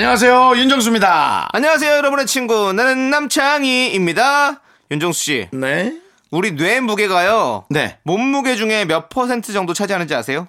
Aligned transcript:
안녕하세요 0.00 0.56
윤정수입니다. 0.56 1.50
안녕하세요, 1.52 1.92
여러분의 1.96 2.24
친구. 2.24 2.72
나는 2.72 3.10
남창희입니다. 3.10 4.62
윤정수 4.90 5.20
씨, 5.22 5.48
네. 5.52 5.94
우리 6.30 6.52
뇌 6.56 6.80
무게가요. 6.80 7.66
네. 7.68 7.98
몸무게 8.04 8.56
중에 8.56 8.86
몇 8.86 9.10
퍼센트 9.10 9.52
정도 9.52 9.74
차지하는지 9.74 10.14
아세요? 10.14 10.48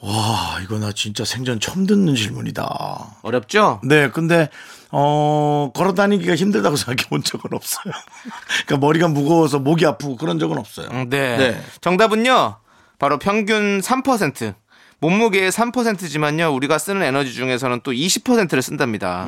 와 0.00 0.60
이거 0.62 0.78
나 0.78 0.92
진짜 0.92 1.24
생전 1.24 1.58
처음 1.58 1.88
듣는 1.88 2.14
질문이다. 2.14 3.16
어렵죠? 3.22 3.80
네, 3.82 4.10
근데 4.10 4.48
어 4.92 5.72
걸어 5.74 5.94
다니기가 5.94 6.36
힘들다고 6.36 6.76
생각해 6.78 7.08
본 7.08 7.24
적은 7.24 7.50
없어요. 7.52 7.92
그러니까 8.64 8.76
머리가 8.86 9.08
무거워서 9.08 9.58
목이 9.58 9.84
아프고 9.84 10.16
그런 10.16 10.38
적은 10.38 10.56
없어요. 10.56 10.86
음, 10.92 11.10
네. 11.10 11.36
네. 11.36 11.60
정답은요, 11.80 12.58
바로 13.00 13.18
평균 13.18 13.80
3%. 13.80 14.54
몸무게의 15.00 15.50
3%지만요, 15.52 16.54
우리가 16.54 16.78
쓰는 16.78 17.02
에너지 17.02 17.34
중에서는 17.34 17.80
또 17.82 17.92
20%를 17.92 18.62
쓴답니다. 18.62 19.26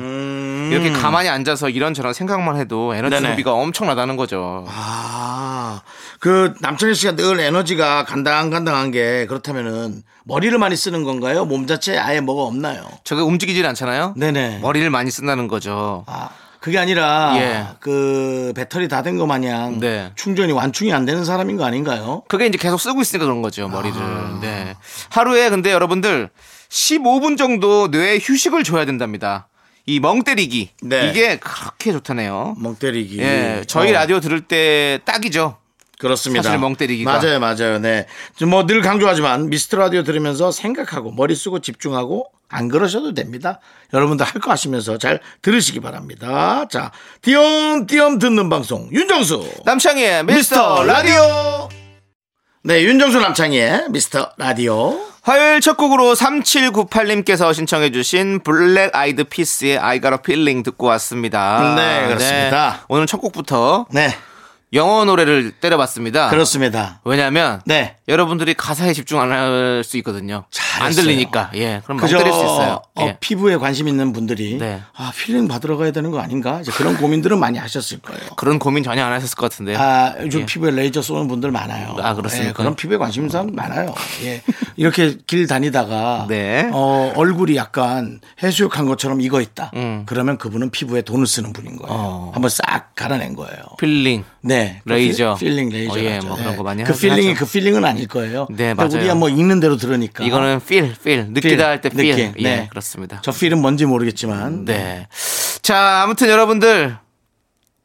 이렇게 0.71 0.91
가만히 0.91 1.29
앉아서 1.29 1.69
이런저런 1.69 2.13
생각만 2.13 2.57
해도 2.57 2.95
에너지 2.95 3.15
네네. 3.15 3.29
소비가 3.29 3.53
엄청나다는 3.53 4.15
거죠. 4.17 4.65
아, 4.67 5.81
그 6.19 6.53
남창희 6.59 6.95
씨가 6.95 7.15
늘 7.15 7.39
에너지가 7.39 8.05
간당간당한 8.05 8.89
게 8.91 9.27
그렇다면은 9.27 10.01
머리를 10.25 10.57
많이 10.57 10.75
쓰는 10.75 11.03
건가요? 11.03 11.45
몸 11.45 11.67
자체에 11.67 11.97
아예 11.97 12.19
뭐가 12.19 12.43
없나요? 12.43 12.83
저게 13.03 13.21
움직이질 13.21 13.65
않잖아요? 13.67 14.15
네네. 14.17 14.59
머리를 14.61 14.89
많이 14.89 15.11
쓴다는 15.11 15.47
거죠. 15.47 16.03
아, 16.07 16.29
그게 16.59 16.77
아니라 16.77 17.33
예. 17.37 17.65
그 17.79 18.51
배터리 18.55 18.87
다 18.87 19.01
된 19.01 19.17
거 19.17 19.25
마냥 19.25 19.79
네. 19.79 20.11
충전이 20.15 20.51
완충이 20.51 20.91
안 20.93 21.05
되는 21.05 21.23
사람인 21.23 21.55
거 21.57 21.65
아닌가요? 21.65 22.23
그게 22.27 22.45
이제 22.47 22.57
계속 22.57 22.79
쓰고 22.79 23.01
있으니까 23.01 23.25
그런 23.25 23.41
거죠, 23.41 23.67
머리를. 23.69 23.97
아. 23.97 24.39
네. 24.41 24.75
하루에 25.09 25.49
근데 25.49 25.71
여러분들 25.71 26.29
15분 26.69 27.37
정도 27.37 27.87
뇌에 27.87 28.19
휴식을 28.21 28.63
줘야 28.63 28.85
된답니다. 28.85 29.47
이 29.85 29.99
멍 29.99 30.23
때리기. 30.23 30.69
네. 30.83 31.09
이게 31.09 31.37
그렇게 31.37 31.91
좋다네요. 31.93 32.55
멍 32.59 32.75
때리기. 32.75 33.19
예. 33.19 33.63
저희 33.67 33.89
어. 33.89 33.93
라디오 33.93 34.19
들을 34.19 34.41
때 34.41 34.99
딱이죠. 35.05 35.57
그렇습니다. 35.97 36.43
사실 36.43 36.59
멍 36.59 36.75
때리기가. 36.75 37.11
맞아요, 37.11 37.39
맞아요. 37.39 37.79
네. 37.79 38.05
뭐 38.47 38.65
늘 38.67 38.81
강조하지만 38.81 39.49
미스터 39.49 39.77
라디오 39.77 40.03
들으면서 40.03 40.51
생각하고 40.51 41.11
머리 41.11 41.35
쓰고 41.35 41.59
집중하고 41.59 42.27
안 42.49 42.67
그러셔도 42.67 43.13
됩니다. 43.13 43.59
여러분들 43.93 44.25
할 44.25 44.39
거 44.41 44.51
하시면서 44.51 44.97
잘 44.97 45.19
들으시기 45.41 45.79
바랍니다. 45.81 46.65
자, 46.69 46.91
띄엄띄엄 47.21 48.19
듣는 48.19 48.49
방송 48.49 48.89
윤정수 48.91 49.63
남창희의 49.65 50.25
미스터 50.25 50.83
라디오. 50.83 51.69
네, 52.63 52.83
윤정수 52.83 53.19
남창희의 53.19 53.87
미스터 53.89 54.31
라디오. 54.37 54.99
화요일 55.21 55.59
첫 55.61 55.75
곡으로 55.77 56.13
3798님께서 56.15 57.53
신청해주신 57.53 58.39
블랙 58.43 58.95
아이드 58.95 59.25
피스의 59.25 59.77
I 59.77 59.99
Got 60.01 60.13
a 60.13 60.17
Feeling 60.23 60.63
듣고 60.63 60.87
왔습니다. 60.87 61.75
네, 61.75 62.07
그렇습니다. 62.07 62.85
오늘 62.87 63.05
첫 63.05 63.17
곡부터 63.17 63.85
네, 63.91 64.09
영어 64.73 65.03
노래를 65.03 65.51
때려봤습니다. 65.51 66.29
그렇습니다. 66.29 67.01
왜냐하면 67.03 67.61
네. 67.65 67.95
여러분들이 68.07 68.53
가사에 68.53 68.93
집중 68.93 69.19
안 69.19 69.31
할 69.31 69.83
수 69.83 69.97
있거든요. 69.97 70.45
안 70.79 70.91
잘했어요. 70.91 71.03
들리니까. 71.05 71.51
예. 71.55 71.81
그럼 71.83 71.97
멍 71.97 72.05
그저 72.05 72.17
때릴 72.19 72.31
수 72.33 72.39
있어요. 72.39 72.81
어, 72.95 73.05
예. 73.05 73.17
피부에 73.19 73.57
관심 73.57 73.87
있는 73.87 74.13
분들이 74.13 74.57
네. 74.59 74.81
아 74.95 75.11
필링 75.15 75.47
받으러 75.47 75.77
가야 75.77 75.91
되는 75.91 76.11
거 76.11 76.19
아닌가 76.19 76.59
이제 76.61 76.71
그런 76.71 76.97
고민들은 76.97 77.39
많이 77.39 77.57
하셨을 77.57 77.99
거예요. 77.99 78.21
그런 78.35 78.59
고민 78.59 78.83
전혀 78.83 79.03
안 79.03 79.11
하셨을 79.13 79.35
것 79.35 79.49
같은데요. 79.49 79.77
아, 79.79 80.13
요즘 80.21 80.41
예. 80.41 80.45
피부에 80.45 80.71
레이저 80.71 81.01
쏘는 81.01 81.27
분들 81.27 81.51
많아요. 81.51 81.95
아, 82.01 82.13
그렇습니까? 82.13 82.49
예, 82.49 82.53
그런 82.53 82.75
피부에 82.75 82.97
관심 82.97 83.23
있는 83.23 83.31
사람 83.31 83.55
많아요. 83.55 83.93
예. 84.23 84.41
이렇게 84.75 85.17
길 85.27 85.47
다니다가 85.47 86.25
네. 86.29 86.69
어, 86.71 87.11
얼굴이 87.15 87.55
약간 87.55 88.19
해수욕한 88.43 88.85
것처럼 88.87 89.21
익어 89.21 89.41
있다. 89.41 89.71
음. 89.75 90.03
그러면 90.05 90.37
그분은 90.37 90.69
피부에 90.71 91.01
돈을 91.01 91.25
쓰는 91.27 91.53
분인 91.53 91.77
거예요. 91.77 91.87
어. 91.93 92.31
한번 92.33 92.49
싹 92.49 92.93
갈아낸 92.95 93.35
거예요. 93.35 93.57
필링. 93.79 94.23
네. 94.41 94.81
그 94.85 94.89
레이저. 94.89 95.35
peel- 95.39 95.49
peeling 95.49 95.69
레이저. 95.69 95.93
어, 95.93 95.99
예, 95.99 96.19
뭐 96.19 96.35
그런 96.37 96.55
거 96.55 96.63
많이 96.63 96.83
그 96.83 96.91
하긴 96.93 97.09
peeling이 97.09 97.27
하죠. 97.33 97.45
그 97.45 97.51
peeling은 97.51 97.83
아닐 97.85 98.07
거예요. 98.07 98.47
네, 98.51 98.73
맞아요. 98.73 98.91
우리가 98.93 99.15
뭐 99.15 99.29
읽는 99.29 99.59
대로 99.59 99.75
들으니까. 99.77 100.23
이거는 100.23 100.61
feel, 100.65 100.93
feel. 101.03 101.25
느끼다 101.29 101.55
feel, 101.55 101.65
할때 101.65 101.89
feel. 101.89 101.97
느낌. 102.15 102.33
예, 102.37 102.43
네. 102.43 102.67
그렇습니다. 102.69 103.19
저 103.23 103.31
peel은 103.31 103.59
뭔지 103.59 103.85
모르겠지만. 103.85 104.65
네. 104.65 105.07
자, 105.61 106.01
아무튼 106.03 106.29
여러분들 106.29 106.97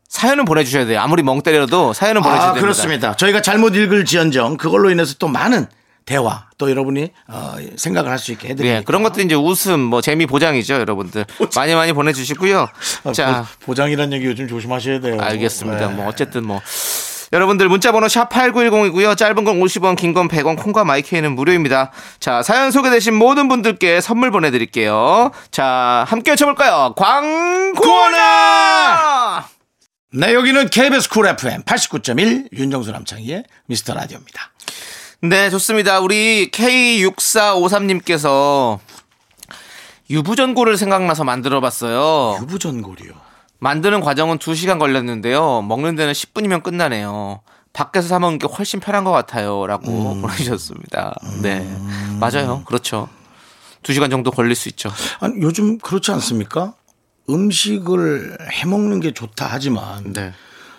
사연은 0.09 0.45
보내주셔야 0.45 0.87
돼요. 0.87 1.01
아무리 1.01 1.23
멍 1.25 1.43
때려도 1.43 1.93
사연은 1.93 2.23
보내주셔야 2.23 2.51
아, 2.51 2.55
됩니다. 2.55 2.61
그렇습니다. 2.63 3.17
저희가 3.17 3.43
잘못 3.43 3.75
읽을 3.75 4.05
지언정 4.05 4.57
그걸로 4.59 4.91
인해서 4.91 5.15
또 5.19 5.27
많은 5.27 5.67
대화 6.07 6.47
또 6.59 6.71
여러분이 6.71 7.11
어, 7.29 7.57
생각을 7.77 8.11
할 8.11 8.19
수 8.19 8.33
있게 8.33 8.49
해드립니다. 8.49 8.79
예, 8.81 8.83
그런 8.85 9.03
것도 9.03 9.21
이제 9.23 9.35
웃음, 9.35 9.81
뭐 9.81 10.01
재미 10.01 10.27
보장이죠, 10.27 10.75
여러분들. 10.75 11.25
많이 11.57 11.75
많이 11.75 11.93
보내주시고요. 11.93 12.69
아, 13.05 13.13
자, 13.13 13.47
보- 13.61 13.67
보장이라는 13.67 14.13
얘기 14.17 14.27
요즘 14.27 14.47
조심하셔야 14.49 15.01
돼요. 15.01 15.19
알겠습니다. 15.21 15.89
네. 15.89 15.95
뭐 15.95 16.07
어쨌든 16.07 16.45
뭐 16.47 16.61
여러분들 17.33 17.69
문자번호 17.69 18.07
샵 18.07 18.29
8910이고요. 18.29 19.17
짧은 19.17 19.43
건 19.45 19.59
50원, 19.61 19.97
긴 19.97 20.13
건 20.15 20.29
100원, 20.29 20.57
콩과 20.63 20.85
마이케이는 20.85 21.35
무료입니다. 21.35 21.91
자, 22.21 22.43
사연 22.43 22.71
소개되신 22.71 23.13
모든 23.15 23.49
분들께 23.49 24.01
선물 24.01 24.31
보내드릴게요. 24.31 25.33
자, 25.51 26.05
함께 26.07 26.31
외쳐볼까요? 26.33 26.95
광고나! 28.25 29.47
네, 30.13 30.33
여기는 30.35 30.69
KBS 30.69 31.09
쿨 31.09 31.27
FM 31.27 31.63
89.1 31.65 32.51
윤정수 32.57 32.93
남창희의 32.93 33.43
미스터 33.67 33.95
라디오입니다. 33.95 34.53
네, 35.27 35.49
좋습니다. 35.49 36.01
우리 36.01 36.51
K6453님께서 36.51 38.79
유부전골을 40.11 40.77
생각나서 40.77 41.25
만들어 41.25 41.63
봤어요. 41.63 42.37
유부전골이요. 42.43 43.13
만드는 43.59 44.03
과정은 44.03 44.37
2시간 44.37 44.79
걸렸는데요. 44.79 45.63
먹는 45.63 45.97
데는 45.97 46.13
10분이면 46.13 46.63
끝나네요. 46.63 47.41
밖에서 47.73 48.09
사 48.09 48.19
먹는 48.19 48.39
게 48.39 48.47
훨씬 48.47 48.81
편한 48.81 49.05
것 49.05 49.13
같아요. 49.13 49.67
라고 49.67 50.21
보내주셨습니다. 50.21 51.15
네. 51.41 51.67
맞아요. 52.21 52.63
그렇죠. 52.67 53.09
2시간 53.83 54.11
정도 54.11 54.31
걸릴 54.31 54.55
수 54.55 54.69
있죠. 54.69 54.91
아니, 55.21 55.41
요즘 55.41 55.79
그렇지 55.79 56.11
않습니까? 56.11 56.75
음식을 57.31 58.37
해 58.53 58.67
먹는 58.67 59.01
게 59.01 59.13
좋다 59.13 59.49
하지만 59.51 60.13
네. 60.13 60.35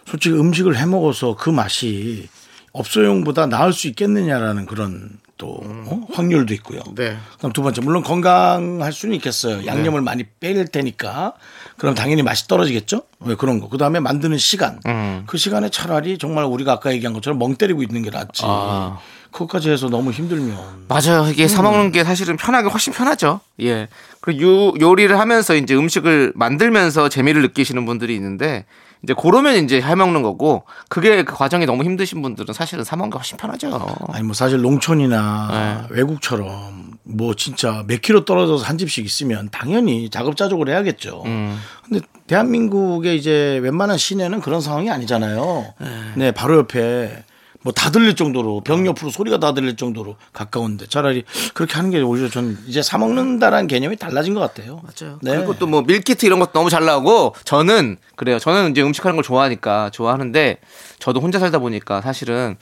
솔직히 0.06 0.36
음식을 0.36 0.78
해 0.78 0.86
먹어서 0.86 1.36
그 1.36 1.50
맛이 1.50 2.30
업소용보다 2.76 3.46
나을 3.46 3.74
수 3.74 3.88
있겠느냐라는 3.88 4.66
그런 4.66 5.10
또 5.38 5.60
어? 5.64 6.08
확률도 6.14 6.54
있고요. 6.56 6.82
네. 6.96 7.18
그럼 7.38 7.52
두 7.52 7.62
번째 7.62 7.82
물론 7.82 8.04
건강할 8.04 8.94
수는 8.94 9.16
있겠어요. 9.16 9.66
양념을 9.66 10.02
많이 10.02 10.24
빼일 10.40 10.68
테니까 10.68 11.34
그럼 11.78 11.94
당연히 11.94 12.24
맛이 12.24 12.48
떨어지겠죠. 12.48 13.02
왜 13.22 13.36
그런 13.36 13.60
거. 13.60 13.68
그 13.68 13.78
다음에 13.78 14.00
만드는 14.00 14.38
시간. 14.38 14.80
음. 14.86 15.24
그 15.26 15.38
시간에 15.38 15.70
차라리 15.70 16.18
정말 16.18 16.46
우리가 16.46 16.74
아까 16.74 16.94
얘기한 16.94 17.14
것처럼 17.14 17.38
멍 17.38 17.56
때리고 17.56 17.84
있는 17.84 18.02
게 18.02 18.10
낫지. 18.10 18.44
아. 18.46 19.00
그것까지 19.32 19.70
해서 19.70 19.90
너무 19.90 20.12
힘들면 20.12 20.86
맞아요. 20.88 21.30
이게 21.30 21.50
사 21.50 21.62
먹는 21.62 21.92
게 21.92 22.06
사실은 22.06 22.38
편하게 22.38 22.70
훨씬 22.70 22.94
편하죠. 22.94 23.42
예. 23.62 23.90
그리고 24.22 24.42
요, 24.42 24.74
요리를 24.80 25.20
하면서 25.20 25.56
이제 25.56 25.76
음식을 25.76 26.32
만들면서 26.36 27.10
재미를 27.10 27.42
느끼시는 27.42 27.86
분들이 27.86 28.16
있는데 28.16 28.66
이제 29.06 29.14
그러면 29.16 29.64
이제 29.64 29.80
해 29.80 29.94
먹는 29.94 30.24
거고 30.24 30.64
그게 30.90 31.24
그 31.24 31.36
과정이 31.36 31.68
너무 31.68 31.84
힘드신 31.84 32.24
분들은 32.24 32.56
사실은 32.56 32.84
사 32.84 32.96
먹는 32.96 33.12
게 33.12 33.18
훨씬 33.18 33.38
편하죠. 33.38 33.80
아니 34.10 34.24
뭐 34.24 34.34
사실 34.34 34.60
농촌이나 34.62 35.88
외국처럼 35.92 36.96
뭐 37.04 37.36
진짜 37.36 37.84
몇 37.86 38.02
킬로 38.02 38.26
떨어져서 38.26 38.66
한 38.66 38.80
집씩 38.80 39.06
있으면 39.06 39.50
당연히 39.52 40.10
자급자족을 40.10 40.70
해야겠죠. 40.70 41.22
근데 41.24 42.04
대한민국의 42.26 43.16
이제 43.16 43.60
웬만한 43.62 44.00
시내는 44.00 44.42
그런 44.42 44.60
상황이 44.60 44.90
아니잖아요. 44.90 45.74
네, 46.16 46.32
바로 46.32 46.58
옆에 46.58 47.24
뭐 47.66 47.74
다 47.74 47.90
들릴 47.90 48.16
정도로 48.16 48.62
병 48.62 48.86
옆으로 48.86 49.10
소리가 49.10 49.40
다 49.40 49.54
들릴 49.56 49.76
정도로 49.76 50.18
가까운데 50.34 50.86
차라리 50.88 51.24
그렇게 51.56 51.74
하는 51.74 51.90
게 51.90 52.00
오히려 52.00 52.30
전 52.30 52.58
이제 52.68 52.84
사 52.84 53.00
먹는다라는 53.00 53.66
개념이 53.68 53.98
달라진 53.98 54.36
것 54.36 54.40
같아요. 54.40 54.82
맞아요. 54.84 55.18
네. 55.24 55.36
그리고 55.36 55.58
또 55.58 55.66
뭐 55.66 55.82
밀키트 55.82 56.28
이런 56.28 56.40
것도 56.40 56.52
너무 56.54 56.70
잘 56.70 56.86
나오고 56.86 57.34
저는 57.44 57.98
그래요. 58.16 58.38
저는 58.38 58.70
이제 58.70 58.84
음식하는 58.84 59.16
걸 59.16 59.24
좋아하니까 59.24 59.90
좋아하는데 59.90 60.58
저도 61.00 61.20
혼자 61.20 61.40
살다 61.40 61.58
보니까 61.58 62.02
사실은 62.02 62.56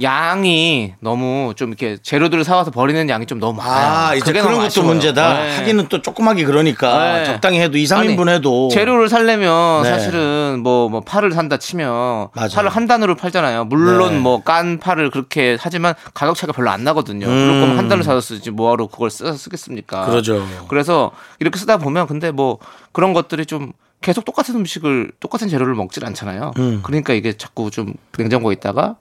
양이 0.00 0.94
너무 1.00 1.52
좀 1.54 1.68
이렇게 1.68 1.98
재료들을 2.02 2.44
사와서 2.44 2.70
버리는 2.70 3.08
양이 3.10 3.26
좀 3.26 3.38
너무 3.38 3.58
많아요. 3.58 3.92
아, 3.92 4.14
이제 4.14 4.32
그런 4.32 4.54
것도 4.54 4.62
아쉬워요. 4.66 4.88
문제다. 4.88 5.34
네. 5.34 5.56
하기는 5.58 5.88
또 5.88 6.00
조그맣게 6.00 6.44
그러니까 6.44 7.12
네. 7.18 7.24
적당히 7.24 7.60
해도 7.60 7.76
2, 7.76 7.84
3인분 7.84 8.22
아니, 8.22 8.36
해도 8.36 8.68
재료를 8.70 9.08
살려면 9.08 9.82
네. 9.82 9.90
사실은 9.90 10.60
뭐, 10.62 10.88
뭐 10.88 11.00
파를 11.00 11.32
산다 11.32 11.58
치면 11.58 12.28
맞아요. 12.34 12.48
파를 12.54 12.70
한 12.70 12.86
단으로 12.86 13.16
팔잖아요. 13.16 13.66
물론 13.66 14.12
네. 14.14 14.18
뭐깐 14.20 14.78
파를 14.78 15.10
그렇게 15.10 15.58
하지만 15.60 15.94
가격 16.14 16.36
차이가 16.36 16.52
별로 16.52 16.70
안 16.70 16.84
나거든요. 16.84 17.26
음. 17.26 17.30
그럴 17.30 17.60
거면 17.60 17.78
한 17.78 17.88
단을 17.88 18.02
사서 18.02 18.20
쓰지 18.20 18.50
뭐하러 18.50 18.86
그걸 18.86 19.10
써서 19.10 19.34
쓰겠습니까? 19.36 20.06
그러죠. 20.06 20.46
그래서 20.68 21.10
이렇게 21.38 21.58
쓰다 21.58 21.76
보면 21.76 22.06
근데 22.06 22.30
뭐 22.30 22.58
그런 22.92 23.12
것들이 23.12 23.44
좀 23.44 23.72
계속 24.00 24.24
똑같은 24.24 24.56
음식을 24.56 25.12
똑같은 25.20 25.48
재료를 25.48 25.74
먹질 25.74 26.04
않잖아요. 26.06 26.52
음. 26.58 26.80
그러니까 26.82 27.12
이게 27.12 27.34
자꾸 27.34 27.70
좀 27.70 27.94
냉장고에 28.18 28.54
있다가 28.54 28.96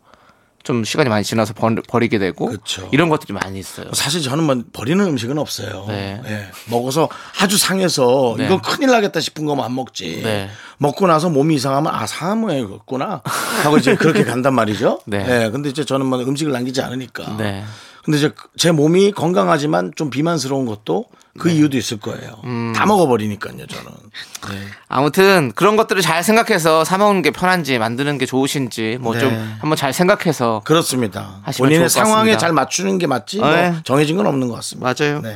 좀 0.64 0.84
시간이 0.84 1.10
많이 1.10 1.24
지나서 1.24 1.54
버, 1.54 1.74
버리게 1.88 2.20
되고 2.20 2.48
그쵸. 2.48 2.88
이런 2.92 3.10
것들이 3.10 3.34
많이 3.34 3.60
있어요. 3.60 3.88
사실 3.94 4.22
저는 4.22 4.44
뭐 4.44 4.56
버리는 4.74 5.04
음식은 5.04 5.38
없어요. 5.38 5.86
네. 5.88 6.22
예. 6.26 6.48
먹어서 6.70 7.10
아주 7.40 7.58
상해서 7.58 8.36
네. 8.38 8.46
이건 8.46 8.62
큰일 8.62 8.92
나겠다 8.92 9.20
싶은 9.20 9.46
거만 9.46 9.66
안 9.66 9.76
먹지. 9.76 10.22
네. 10.24 10.50
먹고 10.78 11.08
나서 11.08 11.30
몸이 11.30 11.56
이상하면 11.56 11.94
아 11.94 12.06
사암이었구나 12.06 13.22
하고 13.64 13.78
이제 13.78 13.96
그렇게 13.96 14.24
간단 14.24 14.54
말이죠. 14.54 15.02
네. 15.08 15.46
예. 15.46 15.50
근데 15.50 15.70
이제 15.70 15.84
저는 15.84 16.06
뭐 16.06 16.20
음식을 16.20 16.52
남기지 16.52 16.82
않으니까. 16.82 17.38
네. 17.38 17.64
근데 18.04 18.18
이제 18.18 18.32
제 18.58 18.72
몸이 18.72 19.12
건강하지만 19.12 19.92
좀 19.96 20.10
비만스러운 20.10 20.66
것도 20.66 21.06
그 21.40 21.48
네. 21.48 21.54
이유도 21.56 21.78
있을 21.78 21.98
거예요. 22.00 22.42
음. 22.44 22.74
다 22.76 22.86
먹어버리니까요, 22.86 23.66
저는. 23.66 23.92
네. 24.50 24.68
아무튼 24.90 25.54
그런 25.56 25.78
것들을 25.78 26.02
잘 26.02 26.24
생각해서 26.24 26.84
사 26.84 26.98
먹는 26.98 27.22
게 27.22 27.32
편한지 27.32 27.80
만드는 27.80 28.18
게 28.18 28.26
좋으신지 28.26 28.98
뭐좀 29.00 29.30
네. 29.30 29.38
한번 29.60 29.78
잘 29.78 29.94
생각해서 29.94 30.62
그렇습니다. 30.66 31.42
본인의 31.58 31.90
상황에. 31.90 32.36
잘 32.38 32.52
맞추는 32.54 32.98
게 32.98 33.08
맞지 33.08 33.40
뭐 33.40 33.50
네. 33.50 33.76
정해진 33.84 34.18
건 34.18 34.28
없는 34.28 34.50
것 34.50 34.56
같습니다. 34.56 34.94
맞아요. 34.98 35.22
네. 35.22 35.34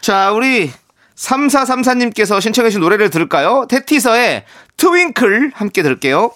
자, 0.00 0.32
우리 0.32 0.72
3434님께서 1.16 2.40
신청해 2.40 2.70
주신 2.70 2.80
노래를 2.80 3.10
들을까요? 3.10 3.66
테티서의 3.68 4.44
트윙클 4.76 5.52
함께 5.54 5.82
들을게요. 5.82 6.32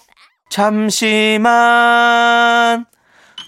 잠시만. 0.49 1.51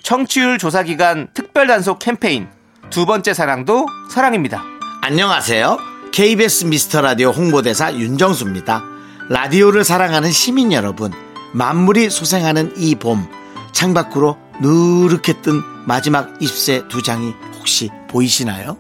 청취율 0.04 0.58
조사 0.58 0.84
기간 0.84 1.28
특별 1.34 1.68
단속 1.68 2.00
캠페인. 2.00 2.48
두 2.90 3.06
번째 3.06 3.34
사랑도 3.34 3.88
사랑입니다. 4.10 4.73
안녕하세요. 5.06 5.80
KBS 6.14 6.64
미스터 6.64 7.02
라디오 7.02 7.32
홍보대사 7.32 7.94
윤정수입니다. 7.94 8.82
라디오를 9.28 9.84
사랑하는 9.84 10.32
시민 10.32 10.72
여러분, 10.72 11.12
만물이 11.52 12.10
소생하는 12.10 12.72
이 12.78 12.96
봄, 12.96 13.28
창밖으로 13.74 14.38
누렇게 14.62 15.42
뜬 15.42 15.62
마지막 15.86 16.30
잎새 16.40 16.88
두 16.88 17.02
장이 17.02 17.34
혹시 17.58 17.90
보이시나요? 18.08 18.78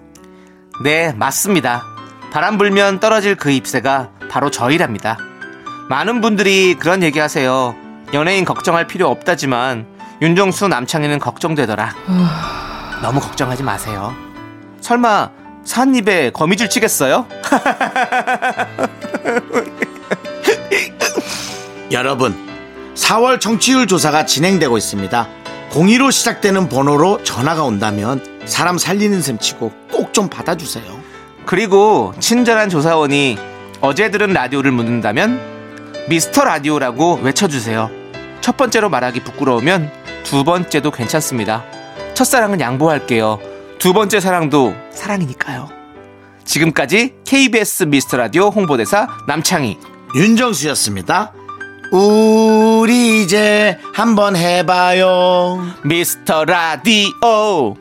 네, 0.81 1.11
맞습니다. 1.11 1.83
바람 2.31 2.57
불면 2.57 3.01
떨어질 3.01 3.35
그 3.35 3.51
잎새가 3.51 4.11
바로 4.31 4.49
저희랍니다. 4.49 5.17
많은 5.89 6.21
분들이 6.21 6.75
그런 6.75 7.03
얘기 7.03 7.19
하세요. 7.19 7.75
연예인 8.13 8.45
걱정할 8.45 8.87
필요 8.87 9.09
없다지만 9.09 9.87
윤정수 10.21 10.69
남창희는 10.69 11.19
걱정되더라. 11.19 11.93
너무 13.01 13.19
걱정하지 13.19 13.63
마세요. 13.63 14.15
설마 14.79 15.43
산입에 15.65 16.31
거미줄 16.31 16.69
치겠어요? 16.69 17.25
여러분, 21.92 22.36
4월 22.95 23.39
정치율 23.39 23.88
조사가 23.88 24.25
진행되고 24.25 24.77
있습니다. 24.77 25.27
02로 25.71 26.12
시작되는 26.12 26.69
번호로 26.69 27.24
전화가 27.24 27.63
온다면 27.63 28.24
사람 28.45 28.77
살리는 28.77 29.21
셈 29.21 29.39
치고 29.39 29.71
꼭 29.92 30.13
좀 30.13 30.30
받아주세요. 30.30 30.83
그리고 31.48 32.13
친절한 32.19 32.69
조사원이 32.69 33.39
어제 33.81 34.12
들은 34.12 34.31
라디오를 34.31 34.71
묻는다면 34.71 35.42
미스터 36.07 36.44
라디오라고 36.45 37.16
외쳐주세요. 37.24 37.89
첫 38.42 38.57
번째로 38.57 38.89
말하기 38.89 39.21
부끄러우면 39.21 39.92
두 40.24 40.44
번째도 40.44 40.92
괜찮습니다. 40.92 41.63
첫사랑은 42.13 42.62
양보할게요. 42.62 43.39
두 43.79 43.93
번째 43.93 44.19
사랑도 44.19 44.73
사랑이니까요. 44.91 45.69
지금까지 46.45 47.15
KBS 47.25 47.83
미스터 47.83 48.17
라디오 48.17 48.49
홍보대사 48.49 49.07
남창희. 49.27 49.77
윤정수였습니다. 50.15 51.33
우리 51.91 53.23
이제 53.23 53.77
한번 53.93 54.35
해봐요. 54.35 55.63
미스터 55.83 56.45
라디오. 56.45 57.75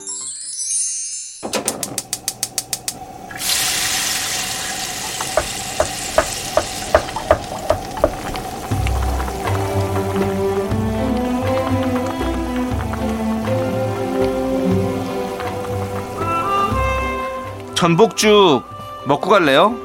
전복죽 17.82 18.62
먹고 19.06 19.28
갈래요? 19.28 19.76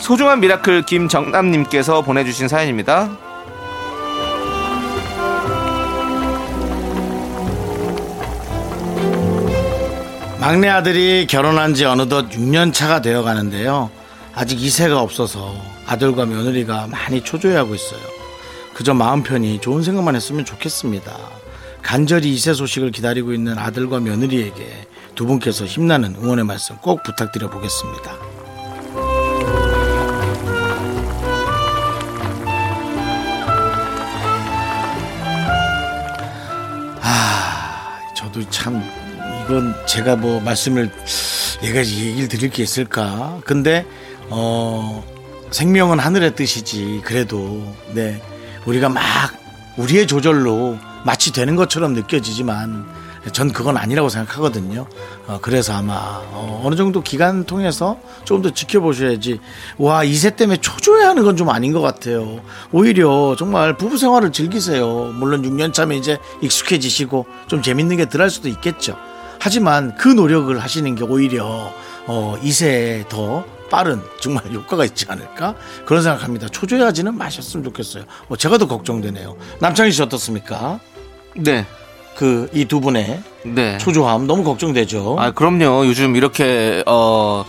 소중한 0.00 0.40
miracle 0.40 0.82
김정남님께서 0.82 2.02
보내주신 2.02 2.48
사연입니다. 2.48 3.08
막내 10.40 10.68
아들이 10.68 11.28
결혼한 11.28 11.74
지 11.74 11.84
어느덧 11.84 12.28
6년 12.28 12.74
차가 12.74 13.00
되어 13.00 13.22
가는데요. 13.22 13.90
아직 14.34 14.60
이세가 14.60 15.00
없어서 15.00 15.54
아들과 15.86 16.26
며느리가 16.26 16.88
많이 16.88 17.22
초조해하고 17.22 17.76
있어요. 17.76 18.00
그저 18.74 18.92
마음 18.92 19.22
편히 19.22 19.60
좋은 19.60 19.84
생각만 19.84 20.16
했으면 20.16 20.44
좋겠습니다. 20.44 21.37
간절히 21.82 22.34
이세 22.34 22.54
소식을 22.54 22.90
기다리고 22.90 23.32
있는 23.32 23.58
아들과 23.58 24.00
며느리에게 24.00 24.86
두 25.14 25.26
분께서 25.26 25.64
힘나는 25.64 26.14
응원의 26.16 26.44
말씀 26.44 26.76
꼭 26.76 27.02
부탁드려 27.02 27.50
보겠습니다. 27.50 28.16
아, 37.00 37.98
저도 38.14 38.48
참 38.50 38.82
이건 39.44 39.74
제가 39.86 40.16
뭐 40.16 40.40
말씀을 40.40 40.90
얘가 41.62 41.84
얘기를 41.84 42.28
드릴 42.28 42.50
게 42.50 42.62
있을까? 42.62 43.40
근데 43.44 43.84
어 44.30 45.02
생명은 45.50 45.98
하늘의 45.98 46.36
뜻이지. 46.36 47.00
그래도 47.04 47.74
네 47.92 48.22
우리가 48.66 48.88
막 48.88 49.02
우리의 49.76 50.06
조절로 50.06 50.78
마치 51.08 51.32
되는 51.32 51.56
것처럼 51.56 51.94
느껴지지만 51.94 52.84
전 53.32 53.50
그건 53.50 53.78
아니라고 53.78 54.10
생각하거든요. 54.10 54.86
어, 55.26 55.38
그래서 55.40 55.72
아마 55.72 55.94
어, 55.94 56.60
어느 56.62 56.76
정도 56.76 57.00
기간 57.02 57.44
통해서 57.44 57.98
조금 58.24 58.42
더 58.42 58.50
지켜보셔야지. 58.50 59.40
와 59.78 60.04
이세 60.04 60.36
때문에 60.36 60.58
초조해하는 60.58 61.24
건 61.24 61.34
좀 61.38 61.48
아닌 61.48 61.72
것 61.72 61.80
같아요. 61.80 62.40
오히려 62.72 63.36
정말 63.38 63.74
부부 63.78 63.96
생활을 63.96 64.32
즐기세요. 64.32 65.12
물론 65.14 65.40
6년 65.42 65.72
차면 65.72 65.96
이제 65.96 66.18
익숙해지시고 66.42 67.24
좀 67.46 67.62
재밌는 67.62 67.96
게덜할 67.96 68.28
수도 68.28 68.48
있겠죠. 68.48 68.94
하지만 69.38 69.94
그 69.96 70.08
노력을 70.08 70.58
하시는 70.58 70.94
게 70.94 71.04
오히려 71.04 71.72
어, 72.06 72.36
이세에 72.42 73.06
더 73.08 73.46
빠른 73.70 74.02
정말 74.20 74.44
효과가 74.52 74.84
있지 74.84 75.06
않을까 75.08 75.54
그런 75.86 76.02
생각합니다. 76.02 76.48
초조해하지는 76.48 77.16
마셨으면 77.16 77.64
좋겠어요. 77.64 78.04
뭐 78.28 78.36
제가 78.36 78.58
더 78.58 78.68
걱정되네요. 78.68 79.38
남창희 79.60 79.90
씨 79.92 80.02
어떻습니까? 80.02 80.80
네. 81.38 81.66
그 82.16 82.48
이 82.52 82.64
두 82.66 82.80
분의 82.80 83.20
네. 83.44 83.78
초조함 83.78 84.26
너무 84.26 84.42
걱정되죠. 84.44 85.16
아, 85.18 85.30
그럼요. 85.30 85.86
요즘 85.86 86.16
이렇게, 86.16 86.82
어, 86.86 87.44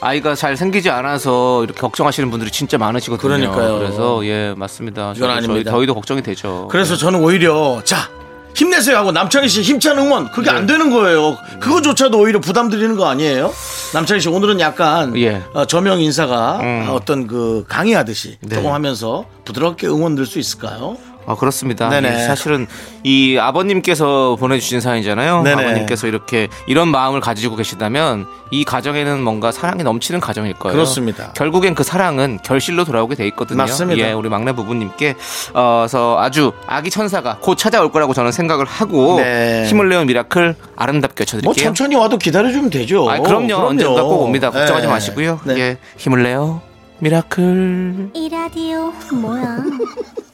아이가 0.00 0.34
잘 0.34 0.56
생기지 0.56 0.88
않아서 0.90 1.62
이렇게 1.64 1.78
걱정하시는 1.80 2.30
분들이 2.30 2.50
진짜 2.50 2.78
많으시거든요. 2.78 3.28
그러니까요. 3.28 3.78
그래서, 3.78 4.24
예, 4.26 4.54
맞습니다. 4.56 5.12
이건 5.16 5.28
저희, 5.28 5.36
아닙니다. 5.38 5.70
저희도 5.70 5.94
걱정이 5.94 6.22
되죠. 6.22 6.66
그래서 6.70 6.96
저는 6.96 7.20
오히려 7.22 7.82
자 7.84 8.08
힘내세요 8.54 8.96
하고 8.96 9.12
남창희 9.12 9.48
씨 9.50 9.60
힘찬 9.60 9.98
응원 9.98 10.30
그게 10.30 10.50
네. 10.50 10.56
안 10.56 10.66
되는 10.66 10.90
거예요. 10.90 11.36
그거조차도 11.60 12.18
오히려 12.18 12.40
부담 12.40 12.70
드리는 12.70 12.96
거 12.96 13.06
아니에요? 13.06 13.52
남창희 13.92 14.20
씨 14.22 14.28
오늘은 14.30 14.60
약간 14.60 15.14
예. 15.18 15.42
어, 15.52 15.66
저명 15.66 16.00
인사가 16.00 16.58
음. 16.62 16.86
어떤 16.90 17.26
그 17.26 17.64
강의하듯이 17.68 18.38
네. 18.40 18.54
조금 18.56 18.72
하면서 18.72 19.26
부드럽게 19.44 19.86
응원 19.88 20.14
드릴 20.14 20.24
수 20.24 20.38
있을까요? 20.38 20.96
아 21.26 21.34
그렇습니다. 21.34 21.88
네네. 21.88 22.26
사실은 22.26 22.66
이 23.02 23.36
아버님께서 23.38 24.36
보내주신 24.38 24.80
사연이잖아요. 24.80 25.42
네네. 25.42 25.62
아버님께서 25.62 26.06
이렇게 26.06 26.48
이런 26.66 26.88
마음을 26.88 27.20
가지고 27.20 27.56
계시다면 27.56 28.26
이 28.50 28.64
가정에는 28.64 29.22
뭔가 29.22 29.50
사랑이 29.50 29.82
넘치는 29.82 30.20
가정일 30.20 30.54
거예요. 30.54 30.74
그렇습니다. 30.74 31.32
결국엔 31.34 31.74
그 31.74 31.82
사랑은 31.82 32.38
결실로 32.44 32.84
돌아오게 32.84 33.16
돼 33.16 33.26
있거든요. 33.28 33.58
맞습니다. 33.58 34.08
예, 34.08 34.12
우리 34.12 34.28
막내 34.28 34.52
부부님께 34.52 35.16
어서 35.52 36.18
아주 36.20 36.52
아기 36.66 36.90
천사가 36.90 37.38
곧 37.40 37.56
찾아올 37.56 37.90
거라고 37.90 38.14
저는 38.14 38.30
생각을 38.32 38.64
하고 38.64 39.18
네. 39.20 39.64
힘을 39.66 39.88
내어 39.88 40.04
miracle 40.04 40.54
아름답게 40.76 41.24
쳐드릴게요. 41.24 41.44
뭐 41.46 41.54
천천히 41.54 41.96
와도 41.96 42.18
기다려주면 42.18 42.70
되죠. 42.70 43.10
아 43.10 43.18
그럼요. 43.18 43.46
그럼요. 43.46 43.66
언젠가 43.66 44.02
꼭 44.02 44.22
옵니다. 44.22 44.50
걱정하지 44.50 44.86
네. 44.86 44.92
마시고요. 44.92 45.40
네. 45.44 45.58
예, 45.58 45.78
힘을 45.96 46.22
내요. 46.22 46.60
miracle. 46.98 48.10
이 48.14 48.28
라디오 48.28 48.92
뭐야? 49.12 49.62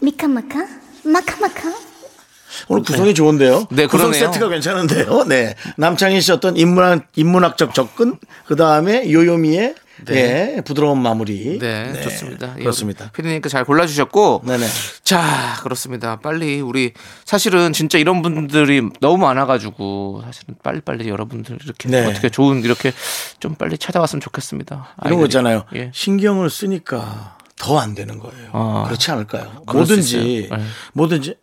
미카마카? 0.01 0.67
마카마카? 1.05 1.73
오늘 2.69 2.83
구성이 2.85 3.09
네. 3.09 3.15
좋은데요. 3.15 3.67
네, 3.71 3.87
구성 3.87 4.11
그러네요. 4.11 4.33
세트가 4.33 4.49
괜찮은데요. 4.49 5.25
네. 5.25 5.55
남창희 5.77 6.21
씨 6.21 6.31
어떤 6.33 6.57
인문학, 6.57 7.07
인문학적 7.17 7.75
접근, 7.75 8.17
그 8.47 8.57
다음에 8.57 9.11
요요미의 9.11 9.75
네. 10.07 10.55
예, 10.57 10.61
부드러운 10.63 11.01
마무리. 11.01 11.59
네, 11.59 11.93
네. 11.93 12.01
좋습니다. 12.03 12.55
예, 12.59 12.63
그렇습니다. 12.63 13.11
피디님께 13.13 13.49
잘 13.49 13.65
골라주셨고. 13.65 14.43
네네. 14.47 14.67
자, 15.05 15.57
그렇습니다. 15.63 16.17
빨리 16.21 16.61
우리 16.61 16.93
사실은 17.25 17.73
진짜 17.73 17.99
이런 17.99 18.23
분들이 18.23 18.83
너무 19.01 19.19
많아가지고 19.19 20.23
사실은 20.25 20.57
빨리빨리 20.63 21.09
여러분들 21.09 21.59
이렇게 21.65 21.89
네. 21.89 22.07
어떻게 22.07 22.29
좋은 22.29 22.63
이렇게 22.65 22.93
좀 23.41 23.55
빨리 23.55 23.79
찾아왔으면 23.79 24.21
좋겠습니다. 24.21 24.97
이런 25.05 25.19
거 25.19 25.25
있잖아요. 25.27 25.65
예. 25.75 25.91
신경을 25.95 26.51
쓰니까 26.51 27.39
더 27.59 27.79
안 27.79 27.95
되는 27.95 28.19
거예요. 28.19 28.51
아, 28.53 28.85
그렇지 28.87 29.11
않을까요? 29.13 29.63
뭐든지 29.67 30.49
네. 30.51 30.59
뭐든지 30.95 31.37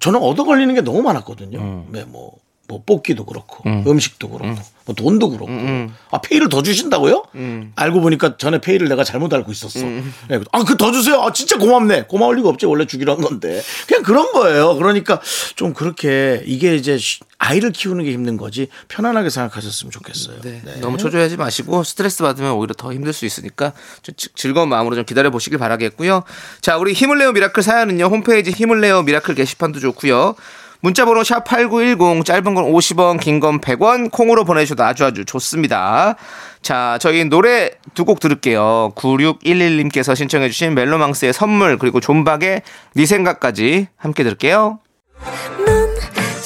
저는 0.00 0.20
얻어 0.22 0.44
걸리는 0.44 0.74
게 0.74 0.80
너무 0.80 1.02
많았거든요. 1.02 1.58
음. 1.58 1.86
네, 1.90 2.04
뭐, 2.04 2.32
뭐 2.70 2.82
뽑기도 2.86 3.24
그렇고 3.26 3.68
음. 3.68 3.98
식도 3.98 4.28
그렇고 4.28 4.46
음. 4.46 4.56
뭐 4.84 4.94
돈도 4.94 5.30
그렇고 5.30 5.50
음, 5.50 5.58
음. 5.58 5.94
아 6.12 6.20
페이를 6.20 6.48
더 6.48 6.62
주신다고요? 6.62 7.24
음. 7.34 7.72
알고 7.74 8.00
보니까 8.00 8.36
전에 8.36 8.60
페이를 8.60 8.88
내가 8.88 9.02
잘못 9.02 9.34
알고 9.34 9.50
있었어. 9.50 9.80
음. 9.80 10.14
네, 10.28 10.40
아그 10.52 10.76
더 10.76 10.92
주세요. 10.92 11.20
아 11.20 11.32
진짜 11.32 11.58
고맙네. 11.58 12.04
고마울 12.04 12.36
리가 12.36 12.48
없지 12.48 12.66
원래 12.66 12.86
주기로 12.86 13.12
한 13.12 13.20
건데 13.20 13.60
그냥 13.88 14.04
그런 14.04 14.32
거예요. 14.32 14.76
그러니까 14.76 15.20
좀 15.56 15.74
그렇게 15.74 16.42
이게 16.46 16.76
이제 16.76 16.96
아이를 17.38 17.72
키우는 17.72 18.04
게 18.04 18.12
힘든 18.12 18.36
거지 18.36 18.68
편안하게 18.88 19.30
생각하셨으면 19.30 19.90
좋겠어요. 19.90 20.40
네. 20.42 20.62
네. 20.64 20.80
너무 20.80 20.96
초조해하지 20.96 21.36
마시고 21.36 21.82
스트레스 21.82 22.22
받으면 22.22 22.52
오히려 22.52 22.74
더 22.74 22.92
힘들 22.92 23.12
수 23.12 23.26
있으니까 23.26 23.72
좀 24.02 24.14
즐거운 24.36 24.68
마음으로 24.68 24.94
좀 24.94 25.04
기다려 25.04 25.30
보시길 25.30 25.58
바라겠고요. 25.58 26.22
자 26.60 26.76
우리 26.76 26.92
힘을 26.92 27.18
내요 27.18 27.32
miracle 27.32 27.62
사연은요 27.64 28.04
홈페이지 28.06 28.52
힘을 28.52 28.80
내요 28.80 29.02
miracle 29.02 29.34
게시판도 29.34 29.80
좋고요. 29.80 30.36
문자번호 30.82 31.22
샵 31.24 31.44
8910 31.44 32.24
짧은 32.24 32.54
건 32.54 32.64
50원 32.64 33.20
긴 33.20 33.40
건 33.40 33.60
100원 33.60 34.10
콩으로 34.10 34.44
보내주셔도 34.44 34.82
아주 34.84 35.04
아주 35.04 35.24
좋습니다. 35.24 36.16
자 36.62 36.96
저희 37.00 37.24
노래 37.24 37.70
두 37.94 38.04
곡 38.04 38.20
들을게요. 38.20 38.92
9611님께서 38.96 40.16
신청해 40.16 40.48
주신 40.48 40.74
멜로망스의 40.74 41.32
선물 41.32 41.76
그리고 41.78 42.00
존박의 42.00 42.62
네 42.94 43.06
생각까지 43.06 43.88
함께 43.96 44.24
들을게요. 44.24 44.78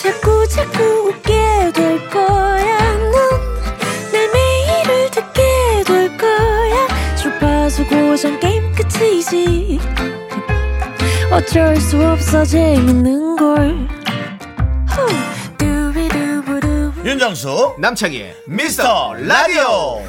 자꾸 0.02 0.46
자꾸 0.48 0.82
웃게 1.08 1.32
될 1.72 2.10
거야 2.10 2.94
넌내 2.96 4.28
매일을 4.32 5.10
듣게 5.10 5.42
될 5.86 6.16
거야 6.18 6.88
주파수 7.16 7.86
고정 7.86 8.38
게임 8.40 8.72
끝이지 8.74 9.78
어쩔 11.30 11.76
수 11.76 12.04
없어 12.06 12.44
재밌는 12.44 13.36
걸 13.36 13.88
윤정수 17.04 17.76
남창희 17.78 18.32
미스터 18.48 19.14
라디오. 19.14 20.00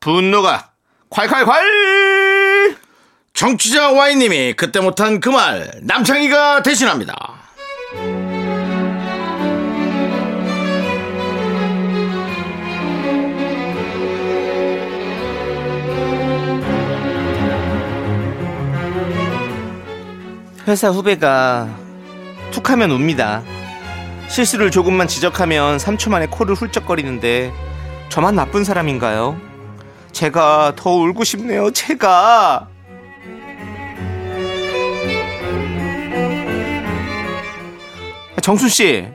분노가 0.00 0.70
콸콸콸! 1.10 2.76
정치자 3.34 3.92
와이님이 3.92 4.54
그때 4.54 4.80
못한 4.80 5.20
그 5.20 5.30
말 5.30 5.70
남창희가 5.82 6.62
대신합니다 6.62 7.14
회사 20.70 20.88
후배가 20.88 21.68
툭 22.52 22.70
하면 22.70 22.92
웁니다. 22.92 23.42
실수를 24.28 24.70
조금만 24.70 25.08
지적하면 25.08 25.78
3초 25.78 26.10
만에 26.10 26.26
코를 26.26 26.54
훌쩍거리는데 26.54 27.52
저만 28.08 28.36
나쁜 28.36 28.62
사람인가요? 28.62 29.36
제가 30.12 30.74
더 30.76 30.90
울고 30.90 31.24
싶네요. 31.24 31.72
제가. 31.72 32.68
정순 38.40 38.68
씨, 38.68 39.08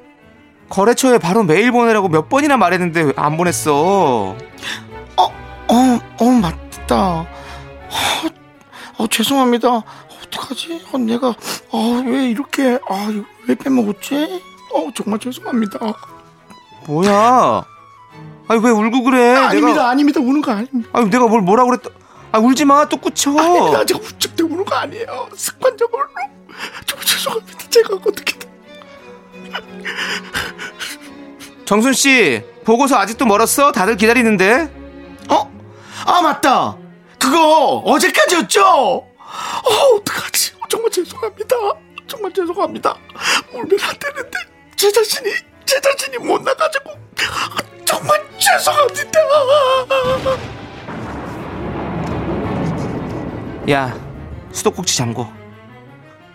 거래처에 0.67 1.19
바로 1.19 1.43
메일 1.43 1.71
보내라고 1.71 2.09
몇 2.09 2.27
번이나 2.27 2.57
말했는데 2.57 3.13
왜안 3.15 3.38
보냈어? 3.38 4.35
어, 5.15 5.24
어, 5.69 6.00
어, 6.19 6.25
맞다. 6.25 6.95
어, 6.97 7.27
어 8.97 9.07
죄송합니다. 9.07 9.83
어떡하지? 10.35 10.81
어, 10.91 10.97
내가 10.97 11.35
어, 11.71 12.03
왜 12.05 12.29
이렇게 12.29 12.79
아, 12.89 13.11
왜 13.47 13.55
빼먹었지? 13.55 14.41
어, 14.73 14.89
정말 14.95 15.19
죄송합니다. 15.19 15.79
뭐야? 16.87 17.63
아니 18.47 18.61
왜 18.63 18.69
울고 18.69 19.03
그래? 19.03 19.35
아, 19.35 19.53
닙니다 19.53 19.67
내가... 19.67 19.89
아닙니다. 19.89 20.19
우는 20.19 20.41
거 20.41 20.51
아닙니다. 20.51 20.89
아니 20.93 21.09
내가 21.09 21.27
뭘 21.27 21.41
뭐라 21.41 21.65
그랬다? 21.65 21.89
아 22.31 22.39
울지 22.39 22.65
마. 22.65 22.87
또 22.87 22.97
꾸쳐. 22.97 23.31
아닙니다. 23.37 23.85
제가 23.85 23.99
울적 23.99 24.35
때 24.35 24.43
우는 24.43 24.65
거 24.65 24.75
아니에요. 24.75 25.29
습관적으로. 25.35 26.03
좀 26.85 26.99
죄송합니다. 27.01 27.69
제가 27.69 27.95
어떻게 27.95 28.35
정순 31.65 31.93
씨 31.93 32.43
보고서 32.63 32.97
아직도 32.97 33.25
멀었어? 33.25 33.71
다들 33.71 33.97
기다리는데. 33.97 34.71
어? 35.29 35.51
아 36.05 36.21
맞다. 36.21 36.77
그거 37.17 37.81
어제까지였죠? 37.85 39.07
어 39.63 39.96
어떡하지? 39.96 40.53
정말 40.70 40.91
죄송합니다. 40.91 41.55
정말 42.08 42.32
죄송합니다. 42.34 42.96
울면 43.53 43.79
안 43.82 44.00
되는데 44.00 44.38
제 44.75 44.91
자신이 44.91 45.32
제 45.65 45.79
자신이 45.82 46.17
못 46.20 46.41
나가지고 46.41 46.91
정말 47.86 48.22
죄송합니다. 48.38 49.20
야, 53.72 53.98
수도꼭지 54.51 54.96
잠궈. 54.96 55.27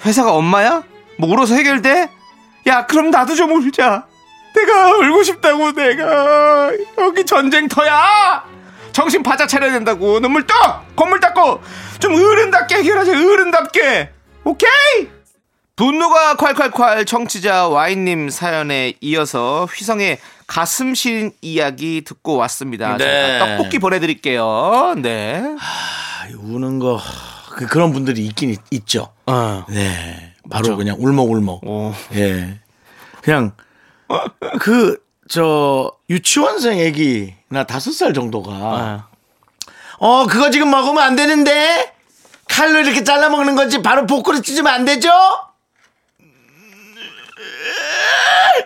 회사가 0.04 0.32
엄마야? 0.32 0.82
뭐 1.18 1.30
울어서 1.30 1.54
해결돼? 1.54 2.10
야, 2.66 2.86
그럼 2.86 3.10
나도 3.10 3.34
좀 3.36 3.52
울자. 3.52 4.06
내가 4.56 4.96
울고 4.96 5.22
싶다고 5.22 5.72
내가 5.72 6.72
여기 6.98 7.24
전쟁터야. 7.24 8.44
정신 8.92 9.22
바짝 9.22 9.46
차려야 9.46 9.72
된다고. 9.72 10.20
눈물 10.20 10.46
떡, 10.46 10.94
건물 10.96 11.20
닦고 11.20 11.60
좀 11.98 12.14
어른답게 12.14 12.76
해결하자. 12.76 13.12
어른답게. 13.12 14.10
오케이? 14.44 14.70
분노가 15.76 16.34
콸콸콸 16.34 17.06
청취자 17.06 17.68
와인님 17.68 18.28
사연에 18.28 18.92
이어서 19.00 19.66
휘성의 19.72 20.18
가슴 20.46 20.94
시린 20.94 21.32
이야기 21.40 22.02
듣고 22.04 22.36
왔습니다. 22.36 22.96
네. 22.98 23.38
떡볶이 23.38 23.78
보내드릴게요. 23.78 24.94
네. 24.98 25.40
하, 25.58 26.28
우는 26.38 26.80
거 26.80 27.00
그, 27.52 27.66
그런 27.66 27.92
분들이 27.92 28.26
있긴 28.26 28.56
있, 28.70 28.86
죠 28.86 29.12
어. 29.26 29.64
네. 29.70 30.34
바로 30.50 30.68
맞아. 30.68 30.76
그냥 30.76 30.96
울먹울먹. 30.98 31.64
오. 31.66 31.94
예. 32.14 32.58
그냥 33.22 33.52
그 34.60 34.98
저 35.30 35.92
유치원생 36.10 36.80
애기나 36.80 37.62
다섯 37.68 37.92
살 37.92 38.12
정도가 38.12 38.50
어. 38.50 39.04
어 40.00 40.26
그거 40.26 40.50
지금 40.50 40.70
먹으면 40.70 41.00
안 41.00 41.14
되는데 41.14 41.94
칼로 42.48 42.80
이렇게 42.80 43.04
잘라 43.04 43.28
먹는 43.28 43.54
거지 43.54 43.80
바로 43.80 44.06
복구를 44.06 44.42
찢으면 44.42 44.72
안 44.72 44.84
되죠? 44.84 45.08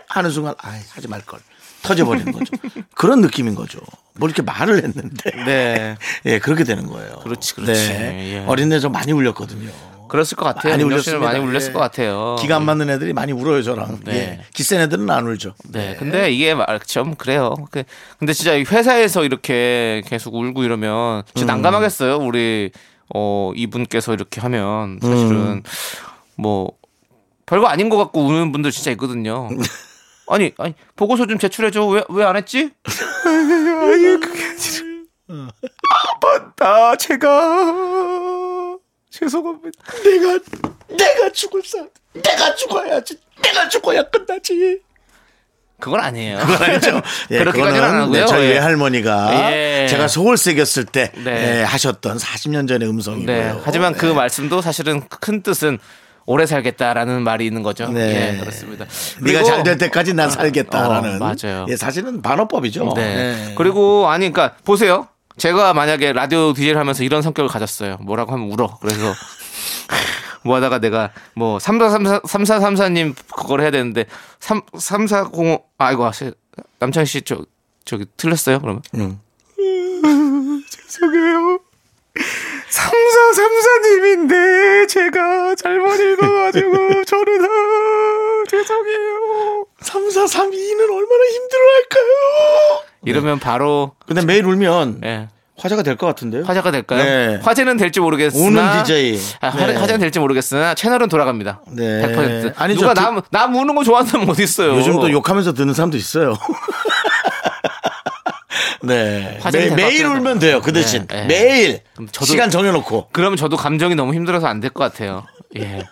하는 0.09 0.31
순간 0.31 0.55
아 0.63 0.81
하지 0.91 1.07
말 1.07 1.21
걸. 1.21 1.39
터져버리는 1.83 2.33
거죠. 2.33 2.53
그런 2.95 3.21
느낌인 3.21 3.55
거죠. 3.55 3.79
뭐 4.15 4.27
이렇게 4.27 4.41
말을 4.41 4.83
했는데. 4.83 5.31
네. 5.45 5.97
예, 6.25 6.39
그렇게 6.39 6.65
되는 6.65 6.87
거예요. 6.87 7.19
그렇지, 7.19 7.55
그렇지. 7.57 7.89
네. 7.89 8.35
예. 8.37 8.45
어린애 8.47 8.81
좀 8.81 8.91
많이 8.93 9.13
울렸거든요. 9.13 9.71
그랬을 10.15 10.37
것 10.37 10.45
같아요. 10.45 10.73
많이 10.75 10.85
울렸습니다. 10.85 11.27
많이 11.27 11.41
울렸을 11.41 11.71
예. 11.71 11.73
것 11.73 11.81
같아요. 11.81 12.37
기가 12.39 12.55
안 12.55 12.65
맞는 12.65 12.89
애들이 12.89 13.13
많이 13.13 13.33
울어요 13.33 13.63
저랑. 13.65 13.99
네. 14.05 14.15
예. 14.15 14.45
기센 14.55 14.81
애들은 14.83 15.11
안 15.11 15.27
울죠. 15.27 15.55
네. 15.71 15.97
근데 15.99 16.31
이게 16.31 16.55
말- 16.55 16.79
좀 16.87 17.17
그래요. 17.17 17.55
그- 17.73 17.83
근데 18.21 18.33
진짜 18.33 18.57
회사에서 18.57 19.25
이렇게 19.25 20.03
계속 20.07 20.37
울고 20.37 20.63
이러면 20.63 21.25
진짜 21.35 21.53
음. 21.53 21.63
난감하겠어요. 21.63 22.19
우리 22.19 22.71
어 23.13 23.51
이분께서 23.57 24.15
이렇게 24.15 24.41
하면 24.41 25.01
사실은 25.03 25.31
음. 25.33 25.63
뭐 26.37 26.71
별거 27.45 27.67
아닌 27.67 27.89
것 27.89 27.97
같고 27.97 28.25
우는 28.25 28.53
분들 28.53 28.71
진짜 28.71 28.93
있거든요. 28.93 29.49
아니 30.31 30.53
아니 30.59 30.75
보고서 30.95 31.27
좀 31.27 31.39
제출해줘. 31.39 31.85
왜 31.87 32.03
왜 32.09 32.25
안 32.25 32.37
했지? 32.37 32.71
아니 33.27 34.21
그게 34.21 34.45
아니라 35.29 35.49
아 35.91 36.07
맞다 36.23 36.97
제가 36.97 37.29
죄송합니다. 39.19 39.79
내가 40.03 40.39
내가 40.89 41.31
죽을 41.33 41.63
사 41.65 41.79
내가 42.15 42.55
죽어야지. 42.55 43.17
내가 43.43 43.69
죽어야 43.69 44.03
끝나지. 44.11 44.81
그건 45.81 46.01
아니에요. 46.01 46.39
아니죠. 46.39 47.01
예, 47.31 47.39
그렇게까지는 47.39 47.83
안 47.85 48.01
하고요. 48.03 48.21
네, 48.21 48.27
저희 48.27 48.47
예. 48.47 48.51
외할머니가 48.55 49.53
예. 49.53 49.87
제가 49.89 50.09
서울세겼을 50.09 50.85
때 50.87 51.13
네. 51.17 51.59
예, 51.61 51.63
하셨던 51.63 52.17
40년 52.19 52.67
전의 52.67 52.89
음성이고요. 52.89 53.27
네. 53.37 53.61
하지만 53.65 53.93
그 53.93 54.07
말씀도 54.07 54.63
사실은 54.63 55.03
큰 55.09 55.43
뜻은 55.43 55.79
오래 56.27 56.47
살겠다라는 56.47 57.23
말이 57.23 57.45
있는 57.47 57.63
거죠. 57.63 57.89
네. 57.91 58.35
예, 58.35 58.41
그렇습니다. 58.41 58.87
네가 59.21 59.43
잘 59.45 59.63
될 59.63 59.77
때까지 59.79 60.15
난 60.15 60.31
살겠다라는. 60.31 61.17
어, 61.17 61.19
맞아요. 61.19 61.67
예, 61.69 61.77
사실은 61.77 62.23
반어법이죠. 62.23 62.95
네. 62.97 63.49
예. 63.51 63.55
그리고 63.55 64.09
아니 64.09 64.33
그러니까 64.33 64.57
보세요. 64.65 65.09
제가 65.37 65.75
만약에 65.75 66.13
라디오 66.13 66.53
DJ를 66.53 66.79
하면서 66.79 67.03
이런 67.03 67.23
성격을 67.23 67.49
가졌어요. 67.49 67.97
뭐라고 68.01 68.33
하면 68.33 68.51
울어. 68.51 68.79
그래서 68.81 69.13
뭐 70.45 70.57
하다가 70.57 70.79
내가 70.79 71.11
뭐 71.35 71.59
3434, 71.59 72.21
3434님 72.21 73.15
그걸 73.35 73.63
해야 73.63 73.71
되는데 73.71 74.05
3, 74.41 74.61
3405 74.79 75.65
아이고 75.79 76.13
씨, 76.13 76.33
남창희 76.79 77.07
씨 77.07 77.23
저, 77.23 77.45
저기 77.85 78.05
틀렸어요 78.17 78.61
그러면 78.61 78.83
응. 78.95 79.19
죄송해요 80.69 81.59
3434님인데 82.71 84.89
제가 84.89 85.55
잘못 85.57 85.99
읽어가지고 85.99 87.05
저는 87.05 87.45
아, 87.45 88.45
죄송해요 88.49 89.67
3432는 89.85 90.81
얼마나 90.83 91.25
힘들어할까요? 91.33 92.83
이러면 93.05 93.39
바로 93.39 93.93
근데 94.07 94.25
매일 94.25 94.45
울면 94.47 95.03
예, 95.05 95.29
화제가 95.59 95.83
될 95.83 95.97
것 95.97 96.07
같은데요? 96.07 96.45
화제가 96.45 96.71
될까요? 96.71 97.03
네. 97.05 97.39
화제는 97.43 97.77
될지 97.77 98.01
모르겠으나 98.01 98.45
우는 98.73 98.83
DJ. 98.85 99.21
아, 99.41 99.49
화- 99.49 99.67
네. 99.67 99.75
화제는 99.75 100.01
될지 100.01 100.19
모르겠으나 100.19 100.75
채널은 100.75 101.09
돌아갑니다. 101.09 101.61
네. 101.73 102.03
100%. 102.03 102.55
아니죠. 102.57 102.81
누가 102.81 102.95
그- 102.95 103.01
남, 103.01 103.21
남 103.31 103.55
우는 103.55 103.75
거 103.75 103.85
좋아하는 103.85 104.11
사람 104.11 104.29
어디 104.29 104.43
있어요? 104.43 104.75
요즘 104.77 104.95
또 105.01 105.11
욕하면서 105.11 105.53
듣는 105.53 105.75
사람도 105.75 105.97
있어요. 105.97 106.35
네. 108.83 109.39
매, 109.53 109.69
대박이다. 109.69 110.09
울면 110.11 110.39
돼요. 110.41 110.61
그 110.63 110.73
대신 110.73 111.07
네, 111.07 111.23
네. 111.23 111.27
매일 111.27 111.81
저도- 112.13 112.27
시간 112.27 112.51
정해놓고. 112.51 113.09
그러면 113.13 113.37
저도 113.39 113.57
감정이 113.57 113.95
너무 113.95 114.13
힘들어서 114.15 114.47
안 114.47 114.61
될 114.61 114.71
것 114.71 114.85
같아요. 114.85 115.25
예. 115.57 115.83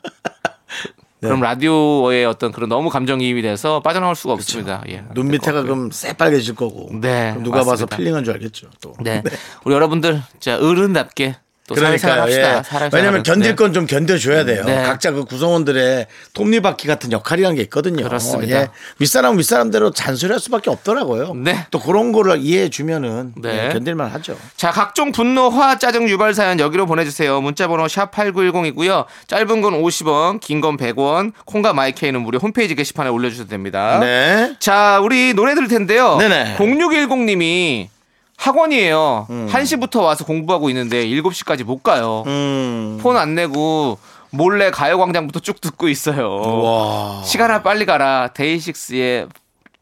네. 1.22 1.28
그럼 1.28 1.40
라디오의 1.40 2.24
어떤 2.26 2.50
그런 2.50 2.68
너무 2.68 2.90
감정이입이 2.90 3.42
돼서 3.42 3.80
빠져나올 3.80 4.16
수가 4.16 4.34
없습니다. 4.34 4.82
예. 4.88 5.04
눈 5.14 5.28
밑에가 5.28 5.62
그럼 5.62 5.92
새빨개질 5.92 6.56
거고. 6.56 6.88
네, 7.00 7.32
누가 7.44 7.58
봐서 7.58 7.70
맞습니다. 7.70 7.96
필링한 7.96 8.24
줄 8.24 8.34
알겠죠. 8.34 8.68
또. 8.80 8.94
네. 9.00 9.22
우리 9.64 9.72
여러분들 9.72 10.20
진짜 10.40 10.58
어른답게 10.58 11.36
또. 11.74 12.22
합시다. 12.22 12.58
예. 12.58 12.62
사회생활 12.62 12.90
왜냐면 12.92 13.08
하면. 13.08 13.22
견딜 13.22 13.50
네. 13.50 13.54
건좀 13.54 13.86
견뎌줘야 13.86 14.44
돼요. 14.44 14.64
네. 14.64 14.82
각자 14.82 15.10
그 15.12 15.24
구성원들의 15.24 16.06
톱니바퀴 16.32 16.86
같은 16.86 17.12
역할이라는 17.12 17.56
게 17.56 17.62
있거든요. 17.62 18.04
그렇습니다. 18.04 18.60
예. 18.62 18.68
윗사람은 18.98 19.38
윗사람대로 19.38 19.90
잔소리할 19.92 20.40
수밖에 20.40 20.70
없더라고요. 20.70 21.34
네. 21.34 21.66
또 21.70 21.78
그런 21.80 22.12
거를 22.12 22.38
이해해 22.40 22.68
주면은 22.68 23.32
네. 23.36 23.68
예, 23.68 23.72
견딜만 23.72 24.08
하죠. 24.10 24.36
자, 24.56 24.70
각종 24.70 25.12
분노, 25.12 25.48
화, 25.48 25.78
짜증, 25.78 26.08
유발 26.08 26.34
사연 26.34 26.58
여기로 26.58 26.86
보내주세요. 26.86 27.40
문자번호 27.40 27.88
샵 27.88 28.10
8910이고요. 28.12 29.06
짧은 29.26 29.60
건 29.60 29.74
50원, 29.82 30.40
긴 30.40 30.60
건 30.62 30.76
100원, 30.76 31.32
콩과 31.44 31.72
마이케이는 31.72 32.20
무료 32.22 32.38
홈페이지 32.38 32.74
게시판에 32.74 33.10
올려주셔도 33.10 33.48
됩니다. 33.48 33.98
네. 34.00 34.54
자, 34.60 35.00
우리 35.02 35.34
노래 35.34 35.54
들을 35.54 35.66
텐데요. 35.68 36.16
네네. 36.18 36.56
0610님이 36.56 37.88
학원이에요. 38.36 39.26
1시부터 39.28 40.02
와서 40.02 40.24
공부하고 40.24 40.68
있는데 40.70 41.06
7시까지 41.06 41.64
못 41.64 41.82
가요. 41.82 42.24
음. 42.26 42.98
폰안 43.00 43.34
내고 43.34 43.98
몰래 44.30 44.70
가요광장부터 44.70 45.40
쭉 45.40 45.60
듣고 45.60 45.88
있어요. 45.88 46.30
와. 46.62 47.22
시간아 47.24 47.62
빨리 47.62 47.86
가라. 47.86 48.28
데이식스의 48.34 49.28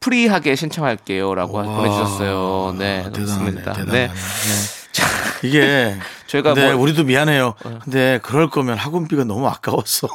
Free하게 0.01 0.57
신청할게요라고 0.57 1.63
보내주셨어요. 1.63 2.75
네, 2.79 3.03
대단하네. 3.05 3.11
그렇습니다. 3.13 3.73
대단하네. 3.73 3.93
네. 3.93 4.09
네. 4.09 5.49
이게 5.49 5.97
저희가 6.27 6.55
근데 6.55 6.73
뭐- 6.73 6.83
우리도 6.83 7.05
미안해요. 7.05 7.55
근데 7.85 8.19
그럴 8.23 8.51
거면 8.51 8.77
학원비가 8.77 9.25
너무 9.25 9.47
아까웠어. 9.49 10.09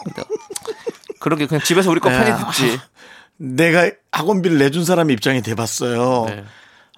그렇게 1.19 1.47
그냥 1.47 1.61
집에서 1.63 1.89
우리 1.89 1.99
거 1.99 2.09
네. 2.09 2.17
편히 2.23 2.45
듣지. 2.45 2.79
내가 3.37 3.89
학원비를 4.11 4.57
내준 4.59 4.85
사람 4.85 5.09
입장이 5.11 5.41
돼봤어요. 5.41 6.25
네. 6.27 6.43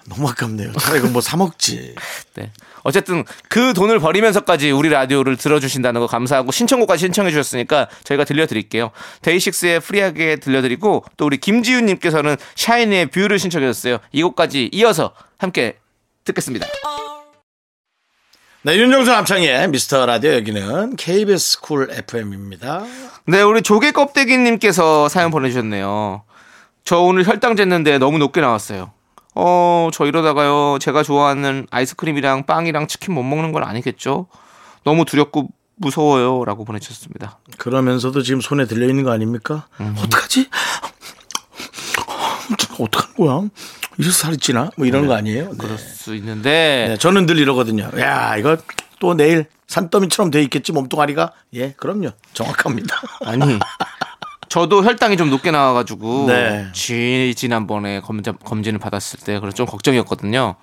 너무 0.09 0.27
아깝네요. 0.29 0.71
차라리 0.73 1.01
뭐 1.09 1.27
사 1.27 1.35
먹지. 1.37 1.95
네. 2.35 2.51
어쨌든 2.83 3.25
그 3.49 3.73
돈을 3.73 3.99
버리면서까지 3.99 4.71
우리 4.71 4.89
라디오를 4.89 5.35
들어주신다는 5.35 5.99
거 5.99 6.07
감사하고 6.07 6.51
신청곡까지 6.51 7.01
신청해 7.01 7.31
주셨으니까 7.31 7.89
저희가 8.03 8.23
들려드릴게요. 8.23 8.91
데이식스의 9.21 9.81
Free하게 9.81 10.37
들려드리고 10.37 11.03
또 11.17 11.25
우리 11.25 11.37
김지윤님께서는 11.37 12.37
샤이니의 12.55 13.07
View를 13.07 13.37
신청해 13.37 13.67
주셨어요. 13.67 13.97
이 14.13 14.23
곡까지 14.23 14.69
이어서 14.71 15.13
함께 15.37 15.77
듣겠습니다. 16.23 16.67
네, 18.63 18.77
윤정수 18.77 19.11
남창희의 19.11 19.67
미스터 19.69 20.05
라디오 20.05 20.33
여기는 20.33 20.95
KBS 20.95 21.61
Cool 21.61 21.89
FM입니다. 21.91 22.85
네, 23.25 23.41
우리 23.41 23.61
조개 23.61 23.91
껍데기님께서 23.91 25.09
사연 25.09 25.31
보내주셨네요. 25.31 26.23
저 26.83 26.99
오늘 26.99 27.27
혈당 27.27 27.55
쟀는데 27.55 27.97
너무 27.99 28.17
높게 28.17 28.39
나왔어요. 28.39 28.91
어, 29.39 29.89
저 29.93 30.07
이러다가요, 30.07 30.79
제가 30.79 31.03
좋아하는 31.03 31.67
아이스크림이랑 31.69 32.47
빵이랑 32.47 32.87
치킨 32.87 33.13
못 33.13 33.21
먹는 33.21 33.51
건 33.51 33.63
아니겠죠? 33.63 34.25
너무 34.83 35.05
두렵고 35.05 35.49
무서워요. 35.75 36.43
라고 36.43 36.65
보내주셨습니다. 36.65 37.37
그러면서도 37.59 38.23
지금 38.23 38.41
손에 38.41 38.65
들려 38.65 38.87
있는 38.89 39.03
거 39.03 39.11
아닙니까? 39.11 39.67
어떡하지? 39.77 40.49
어떡하는 42.79 43.15
거야? 43.15 43.49
이래서 43.99 44.13
살이 44.13 44.37
찌나? 44.37 44.71
뭐 44.75 44.87
이런 44.87 45.05
거 45.05 45.13
아니에요? 45.13 45.49
네. 45.51 45.57
그럴 45.57 45.77
수 45.77 46.15
있는데, 46.15 46.85
네, 46.89 46.97
저는 46.97 47.27
늘 47.27 47.37
이러거든요. 47.37 47.91
야, 47.99 48.37
이거 48.37 48.57
또 48.99 49.13
내일 49.15 49.45
산더미처럼 49.67 50.31
돼 50.31 50.41
있겠지 50.41 50.71
몸뚱아리가? 50.71 51.33
예, 51.53 51.73
그럼요. 51.73 52.09
정확합니다. 52.33 52.99
아니, 53.25 53.59
저도 54.57 54.83
혈당이 54.83 55.17
좀 55.17 55.29
높게 55.29 55.51
나와가지고, 55.51 56.25
네. 56.27 56.65
지, 56.73 57.33
지난번에 57.37 57.99
검진, 57.99 58.33
검진을 58.43 58.79
받았을 58.79 59.19
때, 59.19 59.39
그래서 59.39 59.53
좀 59.55 59.67
걱정이었거든요. 59.67 60.55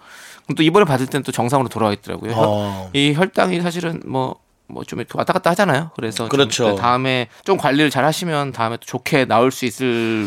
그럼 0.45 0.57
또 0.57 0.65
이번에 0.65 0.85
받을 0.85 1.07
때는 1.07 1.23
또 1.23 1.31
정상으로 1.31 1.69
돌아와 1.69 1.93
있더라고요. 1.93 2.33
어. 2.35 2.91
이 2.93 3.13
혈당이 3.15 3.61
사실은 3.61 4.03
뭐, 4.05 4.35
뭐좀 4.67 4.99
이렇게 4.99 5.17
왔다 5.17 5.33
갔다 5.33 5.51
하잖아요. 5.51 5.93
그래서 5.95 6.25
좀 6.25 6.29
그렇죠. 6.29 6.75
다음에 6.75 7.29
좀 7.45 7.57
관리를 7.57 7.89
잘 7.91 8.05
하시면 8.05 8.51
다음에 8.51 8.79
또 8.79 8.83
좋게 8.85 9.27
나올 9.27 9.53
수 9.53 9.65
있을 9.65 10.27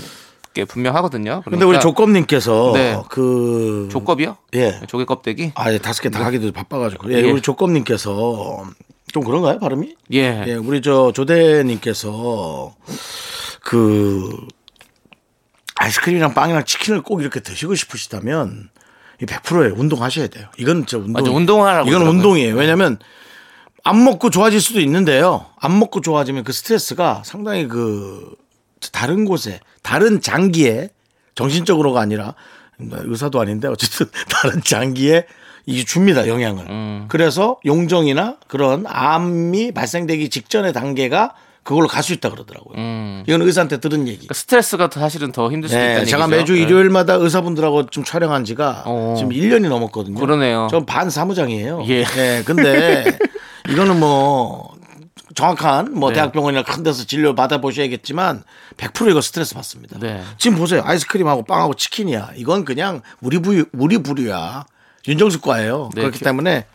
게 0.53 0.63
분명하거든요. 0.63 1.41
근데 1.43 1.57
우리 1.57 1.77
그러니까 1.77 1.79
조검님께서 1.81 2.71
네. 2.73 2.97
그 3.09 3.89
조껍이요? 3.91 4.37
예. 4.55 4.79
조개 4.87 5.03
껍데기? 5.05 5.51
아, 5.55 5.73
예, 5.73 5.77
다섯 5.77 6.01
개 6.03 6.09
다 6.09 6.23
하기도 6.23 6.53
바빠가지고. 6.53 7.11
예, 7.13 7.17
예. 7.17 7.29
우리 7.31 7.41
조검님께서 7.41 8.63
좀 9.11 9.23
그런가요, 9.23 9.59
발음이? 9.59 9.93
예. 10.13 10.45
예, 10.47 10.53
우리 10.53 10.81
저 10.81 11.11
조대님께서 11.13 12.73
그 13.67 14.47
아이스크림이랑 15.75 16.33
빵이랑 16.33 16.63
치킨을 16.63 17.01
꼭 17.01 17.19
이렇게 17.19 17.41
드시고 17.41 17.75
싶으시다면 17.75 18.69
이 19.21 19.25
100%예요. 19.25 19.73
운동하셔야 19.75 20.27
돼요. 20.27 20.47
이건 20.57 20.85
진짜 20.85 20.97
운동. 21.03 21.11
맞아, 21.11 21.31
운동하라고 21.31 21.89
이건 21.89 21.99
그러더라고요. 21.99 22.17
운동이에요. 22.17 22.55
왜냐면 22.55 22.97
안 23.83 24.01
먹고 24.05 24.29
좋아질 24.29 24.61
수도 24.61 24.79
있는데요. 24.79 25.47
안 25.59 25.77
먹고 25.79 25.99
좋아지면 25.99 26.45
그 26.45 26.53
스트레스가 26.53 27.23
상당히 27.25 27.67
그 27.67 28.35
다른 28.93 29.25
곳에 29.25 29.59
다른 29.83 30.21
장기에 30.21 30.91
정신적으로가 31.35 31.99
아니라 31.99 32.35
의사도 32.79 33.41
아닌데 33.41 33.67
어쨌든 33.67 34.05
다른 34.31 34.63
장기에 34.63 35.27
이게 35.65 35.83
줍니다 35.83 36.29
영향을. 36.29 36.69
음. 36.69 37.05
그래서 37.09 37.59
용종이나 37.65 38.37
그런 38.47 38.85
암이 38.87 39.73
발생되기 39.73 40.29
직전의 40.29 40.71
단계가 40.71 41.35
그걸로 41.67 41.87
갈 41.89 42.01
수 42.01 42.13
있다 42.13 42.29
그러더라고요. 42.29 42.77
음. 42.77 43.23
이건 43.27 43.41
의사한테 43.41 43.77
들은 43.81 44.07
얘기. 44.07 44.19
그러니까 44.19 44.33
스트레스가 44.35 44.89
더 44.89 45.01
사실은 45.01 45.33
더 45.33 45.51
힘들 45.51 45.67
수도 45.67 45.77
네, 45.81 45.87
있다는 45.91 46.05
제가 46.05 46.23
얘기죠. 46.23 46.37
매주 46.37 46.53
네. 46.53 46.59
일요일마다 46.61 47.15
의사분들하고 47.15 47.87
좀 47.87 48.05
촬영한 48.05 48.45
지가 48.45 48.83
어. 48.85 49.15
지금 49.17 49.31
1년이 49.31 49.67
넘었거든요. 49.67 50.17
그러네요. 50.17 50.69
전 50.71 50.85
반 50.85 51.09
사무장이에요. 51.09 51.83
예. 51.87 52.05
네, 52.05 52.43
근데 52.45 53.03
이거는 53.69 53.99
뭐 53.99 54.73
정확한 55.35 55.93
뭐 55.93 56.09
네. 56.11 56.15
대학병원이나 56.15 56.63
큰 56.63 56.83
데서 56.83 57.03
진료 57.05 57.35
받아보셔야겠지만 57.35 58.43
100% 58.77 59.11
이거 59.11 59.19
스트레스 59.19 59.53
받습니다. 59.53 59.99
네. 59.99 60.23
지금 60.37 60.57
보세요. 60.57 60.81
아이스크림하고 60.85 61.43
빵하고 61.43 61.73
치킨이야. 61.73 62.31
이건 62.37 62.63
그냥 62.63 63.01
우리 63.19 63.39
부유, 63.39 63.65
우리 63.73 63.97
부류야. 63.97 64.65
윤정수 65.05 65.41
과예요. 65.41 65.89
네, 65.95 66.01
그렇기 66.03 66.19
기- 66.19 66.23
때문에 66.23 66.65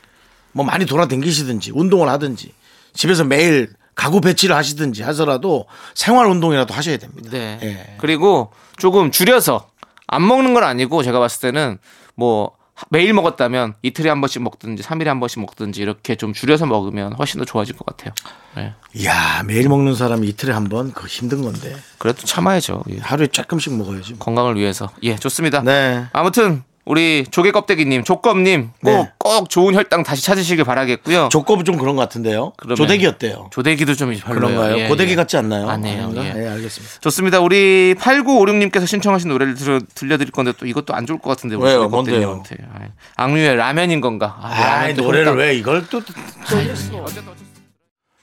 뭐 0.53 0.67
많이 0.67 0.85
돌아다니시든지 0.85 1.71
운동을 1.75 2.11
하든지 2.11 2.53
집에서 2.93 3.25
매일 3.25 3.71
가구 3.95 4.21
배치를 4.21 4.57
하시든지 4.57 5.03
하더라도 5.05 5.67
생활 5.95 6.27
운동이라도 6.27 6.73
하셔야 6.75 6.97
됩니다. 6.97 7.31
네. 7.31 7.59
예. 7.63 7.95
그리고 7.99 8.53
조금 8.79 9.11
줄여서 9.11 9.69
안 10.07 10.27
먹는 10.27 10.55
건 10.55 10.65
아니고 10.65 11.03
제가 11.03 11.19
봤을 11.19 11.41
때는 11.53 11.79
뭐 12.15 12.53
매일 12.91 13.13
먹었다면 13.13 13.75
이틀에 13.83 14.09
한 14.09 14.21
번씩 14.21 14.43
먹든지 14.43 14.83
3일에 14.83 15.05
한 15.05 15.21
번씩 15.21 15.41
먹든지 15.41 15.81
이렇게 15.83 16.17
좀 16.17 16.33
줄여서 16.33 16.67
먹으면 16.67 17.13
훨씬 17.13 17.39
더 17.39 17.45
좋아질 17.45 17.77
것 17.77 17.85
같아요. 17.87 18.13
네. 18.57 18.75
이야 18.95 19.43
매일 19.45 19.69
먹는 19.69 19.95
사람이 19.95 20.27
이틀에 20.29 20.53
한 20.53 20.69
번 20.69 20.93
그거 20.93 21.07
힘든 21.07 21.43
건데 21.43 21.77
그래도 21.99 22.23
참아야죠. 22.27 22.83
예. 22.91 22.99
하루에 22.99 23.27
조금씩 23.29 23.75
먹어야지. 23.77 24.15
뭐. 24.15 24.19
건강을 24.21 24.57
위해서. 24.57 24.91
예, 25.03 25.17
좋습니다. 25.17 25.63
네. 25.63 26.07
아무튼 26.13 26.65
우리 26.85 27.25
조개 27.31 27.53
껍데기님, 27.53 28.03
조껍님 28.03 28.71
꼭, 28.83 28.91
네. 28.91 29.11
꼭 29.17 29.49
좋은 29.49 29.73
혈당 29.75 30.03
다시 30.03 30.25
찾으시길 30.25 30.65
바라겠고요. 30.65 31.29
조kop은 31.31 31.65
좀 31.65 31.77
그런 31.79 31.95
것 31.95 32.03
같은데요. 32.03 32.55
그러면- 32.57 32.77
조대기 32.77 33.07
어때요? 33.07 33.49
조대기도 33.53 33.95
좀 33.95 34.13
별로예요. 34.13 34.25
그런가요? 34.59 34.79
예, 34.79 34.89
고데기 34.89 35.13
예. 35.13 35.17
같지 35.17 35.37
않나요? 35.37 35.69
아니에요. 35.69 36.03
아닌가? 36.05 36.25
예. 36.25 36.45
예, 36.45 36.49
알겠습니다. 36.49 36.95
좋습니다. 37.01 37.39
우리 37.41 37.95
8956님께서 37.97 38.87
신청하신 38.89 39.29
노래를 39.29 39.55
들려, 39.55 39.79
들려드릴 39.95 40.33
건데 40.33 40.53
또 40.59 40.67
이것도 40.67 40.93
안 40.93 41.07
좋을 41.07 41.21
것 41.21 41.31
같은데 41.31 41.57
왜요? 41.57 41.89
껍데기님한테. 41.89 42.57
아이, 42.75 42.89
악뮤의 43.17 43.55
라면인 43.57 44.01
건가? 44.01 44.37
아, 44.41 44.49
아, 44.49 44.79
라면 44.81 44.97
또 44.97 45.03
노래를 45.05 45.37
왜 45.37 45.55
이걸 45.55 45.87
또, 45.89 46.01
또 46.05 46.13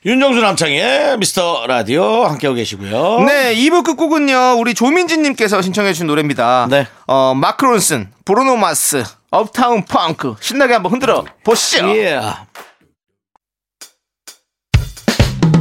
윤정수 0.06 0.40
남창의 0.40 1.18
미스터 1.18 1.66
라디오 1.68 2.24
함께하고 2.26 2.56
계시고요. 2.56 3.26
네, 3.26 3.54
2부 3.56 3.84
끝곡은요, 3.84 4.56
우리 4.58 4.74
조민진님께서 4.74 5.62
신청해주신 5.62 6.08
노래입니다. 6.08 6.68
네. 6.70 6.88
어, 7.06 7.34
마크 7.36 7.64
론슨, 7.64 8.10
브루노 8.24 8.56
마스, 8.56 9.04
Uptown 9.30 9.84
Funk. 9.84 10.36
신나게 10.40 10.74
한번 10.74 10.94
흔들어 10.94 11.26
보시죠. 11.44 11.90
예. 11.98 12.14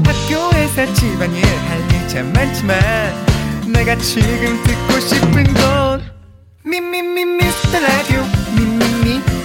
학교에서 0.05 0.95
집안일 0.95 1.45
할 1.45 1.78
일 1.78 2.00
참 2.00 2.33
많지만 2.33 2.79
내가 3.73 3.97
지금 3.97 4.63
듣고 4.63 5.01
싶은 5.01 5.45
건 5.55 6.19
미 6.65 6.79
미 6.81 7.01
미 7.03 7.25
미스터 7.25 7.81
라디오 7.81 8.23
미 8.55 8.61
미미 8.61 8.85
미미미 9.05 9.38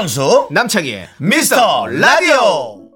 윤정수 0.00 0.48
남창희의 0.50 1.08
미스터 1.18 1.86
라디오. 1.86 2.88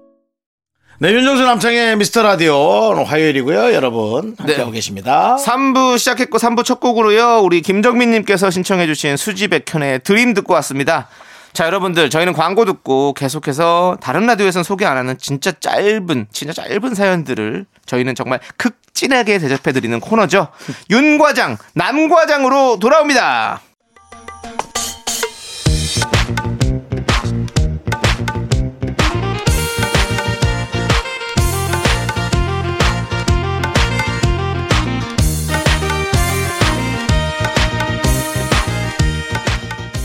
네, 0.97 1.11
윤정수 1.11 1.43
남창의 1.43 1.97
미스터 1.97 2.23
라디오 2.23 2.55
오늘 2.89 3.05
화요일이고요. 3.05 3.75
여러분 3.75 4.35
함께하고 4.39 4.71
네. 4.71 4.77
계십니다. 4.77 5.35
3부 5.35 5.99
시작했고 5.99 6.39
3부 6.39 6.65
첫 6.65 6.79
곡으로요. 6.79 7.41
우리 7.43 7.61
김정민님께서 7.61 8.49
신청해주신 8.49 9.17
수지백현의 9.17 9.99
드림 9.99 10.33
듣고 10.33 10.55
왔습니다. 10.55 11.07
자, 11.53 11.67
여러분들, 11.67 12.09
저희는 12.09 12.33
광고 12.33 12.65
듣고 12.65 13.13
계속해서 13.13 13.97
다른 14.01 14.25
라디오에서는 14.25 14.63
소개 14.63 14.85
안 14.85 14.97
하는 14.97 15.15
진짜 15.19 15.51
짧은, 15.51 16.29
진짜 16.31 16.53
짧은 16.53 16.95
사연들을 16.95 17.67
저희는 17.85 18.15
정말 18.15 18.39
극진하게 18.57 19.37
대접해드리는 19.37 19.99
코너죠. 19.99 20.47
윤 20.89 21.19
과장, 21.19 21.57
남 21.75 22.09
과장으로 22.09 22.79
돌아옵니다. 22.79 23.61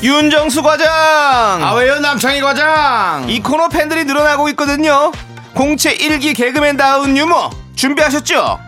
윤정수 0.02 0.62
과장! 0.62 0.88
아, 1.62 1.74
왜요, 1.74 2.00
남창희 2.00 2.40
과장? 2.40 3.28
이 3.28 3.40
코너 3.40 3.68
팬들이 3.68 4.04
늘어나고 4.04 4.48
있거든요. 4.50 5.12
공채 5.54 5.94
1기 5.94 6.34
개그맨다운 6.34 7.16
유머 7.18 7.50
준비하셨죠? 7.76 8.58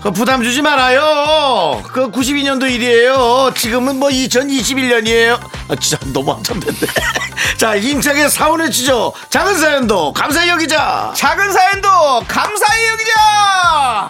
그 0.00 0.10
부담 0.12 0.42
주지 0.42 0.62
말아요. 0.62 1.82
그 1.88 2.10
92년도 2.10 2.70
일이에요. 2.70 3.52
지금은 3.54 3.98
뭐 3.98 4.08
2021년이에요. 4.08 5.38
아, 5.68 5.74
진짜 5.78 5.98
너무 6.14 6.32
한참 6.32 6.58
됐네. 6.58 6.78
자, 7.58 7.78
힘차게 7.78 8.28
사원을 8.28 8.70
치죠. 8.70 9.12
작은 9.28 9.58
사연도 9.58 10.12
감사히 10.14 10.48
여기자. 10.48 11.12
작은 11.14 11.52
사연도 11.52 11.88
감사히 12.26 12.88
여기자. 12.88 14.08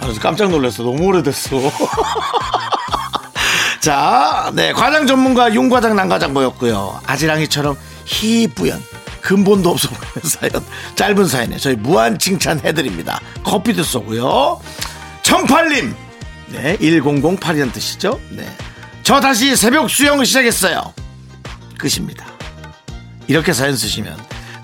아, 0.00 0.14
깜짝 0.20 0.50
놀랐어. 0.50 0.82
너무 0.82 1.04
오래됐어. 1.04 1.56
자, 3.86 4.50
네. 4.52 4.72
과장 4.72 5.06
전문가 5.06 5.54
윤 5.54 5.70
과장, 5.70 5.94
남 5.94 6.08
과장 6.08 6.32
모였고요. 6.32 7.00
아지랑이처럼 7.06 7.76
희뿌연. 8.04 8.82
근본도 9.20 9.70
없어 9.70 9.88
보이는 9.90 10.22
사연. 10.28 10.64
짧은 10.96 11.24
사연에 11.28 11.56
저희 11.56 11.76
무한 11.76 12.18
칭찬해드립니다. 12.18 13.20
커피도 13.44 13.84
쏘고요. 13.84 14.60
1008님. 15.22 15.94
네. 16.48 16.76
1008이란 16.78 17.72
뜻이죠. 17.72 18.18
네. 18.30 18.44
저 19.04 19.20
다시 19.20 19.54
새벽 19.54 19.88
수영 19.88 20.24
시작했어요. 20.24 20.92
끝입니다. 21.78 22.26
이렇게 23.28 23.52
사연 23.52 23.76
쓰시면 23.76 24.18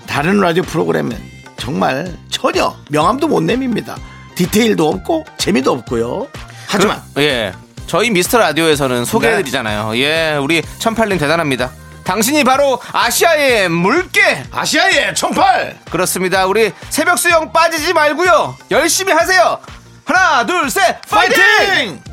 다른 0.05 0.41
라디오 0.41 0.63
프로그램은 0.63 1.17
정말 1.55 2.13
전혀 2.29 2.75
명함도 2.89 3.29
못 3.29 3.41
내밉니다. 3.41 3.95
디테일도 4.35 4.85
없고 4.85 5.23
재미도 5.37 5.71
없고요. 5.71 6.27
하지만 6.67 7.01
예. 7.19 7.53
저희 7.87 8.09
미스터 8.09 8.39
라디오에서는 8.39 9.05
소개해드리잖아요. 9.05 9.97
예, 9.97 10.37
우리 10.41 10.61
천팔님 10.79 11.17
대단합니다. 11.17 11.71
당신이 12.03 12.43
바로 12.43 12.79
아시아의 12.91 13.69
물개! 13.69 14.43
아시아의 14.51 15.15
천팔 15.15 15.79
그렇습니다. 15.89 16.45
우리 16.45 16.71
새벽 16.89 17.17
수영 17.17 17.51
빠지지 17.53 17.93
말고요. 17.93 18.57
열심히 18.71 19.13
하세요. 19.13 19.59
하나, 20.05 20.45
둘, 20.45 20.69
셋, 20.69 21.01
파이팅! 21.09 21.43
파이팅! 21.57 22.03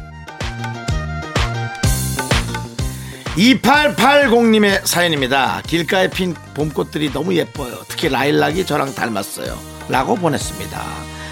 2880님의 3.36 4.84
사연입니다. 4.86 5.62
길가에 5.66 6.08
핀 6.08 6.34
봄꽃들이 6.54 7.12
너무 7.12 7.34
예뻐요. 7.34 7.78
특히 7.88 8.08
라일락이 8.08 8.66
저랑 8.66 8.94
닮았어요. 8.94 9.56
라고 9.88 10.14
보냈습니다. 10.14 10.82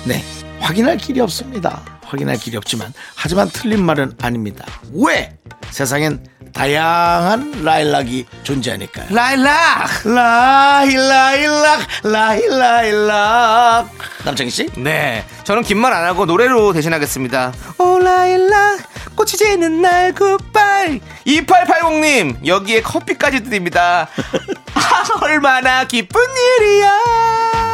네. 0.04 0.24
확인할 0.60 0.96
길이 0.96 1.20
없습니다. 1.20 1.80
확인할 2.04 2.36
길이 2.38 2.56
없지만, 2.56 2.92
하지만 3.14 3.48
틀린 3.52 3.84
말은 3.84 4.12
아닙니다. 4.22 4.64
왜? 4.94 5.36
세상엔 5.70 6.24
다양한 6.54 7.62
라일락이 7.62 8.26
존재하니까요. 8.42 9.06
라일락! 9.14 10.04
라일라일락, 10.06 11.80
라일라일락. 12.04 13.88
남창희 14.24 14.50
씨? 14.50 14.66
네. 14.76 15.24
저는 15.44 15.62
긴 15.62 15.78
말 15.78 15.92
안 15.92 16.04
하고 16.04 16.24
노래로 16.26 16.72
대신하겠습니다. 16.72 17.52
오 17.78 17.98
라일락, 17.98 18.80
꽃이 19.14 19.28
지는 19.32 19.82
날 19.82 20.14
굿바이. 20.14 21.00
2880님, 21.26 22.46
여기에 22.46 22.80
커피까지 22.82 23.44
드립니다. 23.44 24.08
아, 24.74 25.04
얼마나 25.22 25.84
기쁜 25.86 26.20
일이야. 26.60 27.67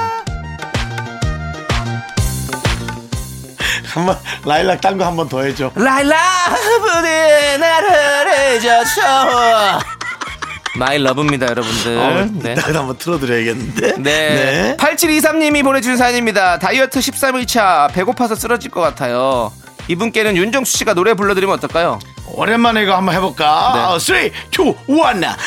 한 3.95 4.07
번 4.07 4.19
라일락 4.45 4.81
딴 4.81 4.99
거 4.99 5.05
한 5.05 5.17
번 5.17 5.29
더 5.29 5.43
해줘. 5.43 5.71
라일락, 5.75 6.17
부디 6.81 7.59
나를 7.59 8.57
잊어줘. 8.57 9.81
My 10.77 10.99
Love입니다, 11.01 11.47
여러분들. 11.47 11.97
어, 11.99 12.27
네. 12.33 12.53
이따가 12.55 12.81
한번 12.81 12.99
틀어드려야겠는데. 12.99 13.95
네. 13.99 14.77
8723님이 14.77 15.63
보내주신 15.63 15.97
사연입니다. 15.97 16.59
다이어트 16.59 16.99
13일차 16.99 17.93
배고파서 17.93 18.35
쓰러질 18.35 18.73
것 18.73 18.81
같아요. 18.81 19.53
이분께는 19.87 20.37
윤정수 20.37 20.77
씨가 20.79 20.95
노래 20.95 21.15
불러드리면 21.15 21.55
어떨까요? 21.57 22.01
오랜만에 22.37 22.83
이거 22.83 22.97
한번 22.97 23.15
해볼까? 23.15 23.73
네. 23.75 23.81
어, 23.81 23.99
3, 23.99 24.17
2, 24.17 24.19
1 24.27 24.33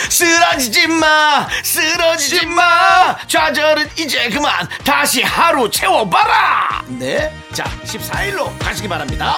쓰러지지 0.10 0.88
마 0.88 1.48
쓰러지지 1.64 2.46
마 2.48 3.16
좌절은 3.28 3.90
이제 3.98 4.30
그만 4.30 4.68
다시 4.84 5.22
하루 5.24 5.70
채워봐라 5.70 6.84
네 6.88 7.32
자 7.54 7.64
14일로 7.86 8.52
가시기 8.60 8.88
바랍니다 8.88 9.38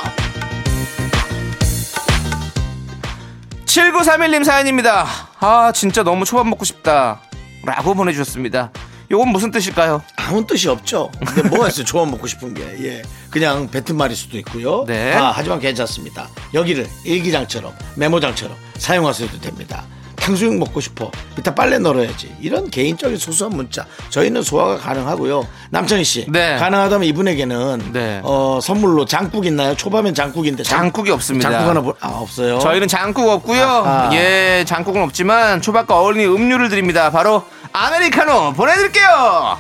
7931님 3.66 4.44
사연입니다. 4.44 5.06
아, 5.40 5.72
진짜 5.74 6.02
너무 6.04 6.26
초밥 6.26 6.48
먹고 6.48 6.66
싶다. 6.66 7.20
라고 7.64 7.94
보내주셨습니다. 7.94 8.72
요건 9.12 9.30
무슨 9.30 9.50
뜻일까요? 9.52 10.04
아무 10.18 10.46
뜻이 10.46 10.70
없죠 10.70 11.10
근데 11.26 11.50
뭐가 11.50 11.70
있어요 11.70 11.84
조합 11.86 12.10
먹고 12.10 12.28
싶은 12.28 12.54
게 12.54 12.62
예. 12.84 13.02
그냥 13.32 13.68
뱉은 13.70 13.98
말일 13.98 14.16
수도 14.16 14.38
있고요 14.38 14.86
네. 14.88 15.14
아, 15.16 15.32
하지만 15.36 15.60
괜찮습니다 15.60 16.28
여기를 16.54 16.88
일기장처럼 17.06 17.74
메모장처럼 17.96 18.56
사용하셔도 18.78 19.40
됩니다 19.40 19.84
탕수육 20.16 20.58
먹고 20.60 20.80
싶어 20.82 21.10
이따 21.40 21.56
빨래 21.56 21.80
널어야지 21.80 22.36
이런 22.42 22.70
개인적인 22.70 23.18
소소한 23.18 23.56
문자 23.56 23.86
저희는 24.10 24.44
소화가 24.44 24.78
가능하고요 24.78 25.48
남창희 25.72 26.04
씨 26.04 26.26
네. 26.30 26.58
가능하다면 26.58 27.08
이분에게는 27.08 27.92
네. 27.94 28.20
어, 28.24 28.60
선물로 28.62 29.06
장국 29.06 29.46
있나요 29.48 29.76
초밥엔 29.76 30.14
장국인데 30.14 30.62
장- 30.64 30.80
장국이 30.82 31.10
없습니다. 31.12 31.50
장국 31.50 31.70
하나 31.70 31.82
보- 31.82 31.96
아 32.02 32.10
없어요 32.10 32.60
저희는 32.60 32.88
장국 32.90 33.28
없고요. 33.30 33.64
아하. 33.64 34.14
예, 34.14 34.66
장국은 34.68 35.02
없지만 35.04 35.62
초밥과 35.62 35.98
어울리는 36.00 36.30
음료를 36.32 36.68
드립니다. 36.70 37.10
바로 37.12 37.46
아메리카노 37.74 38.54
보내드릴게요. 38.54 39.58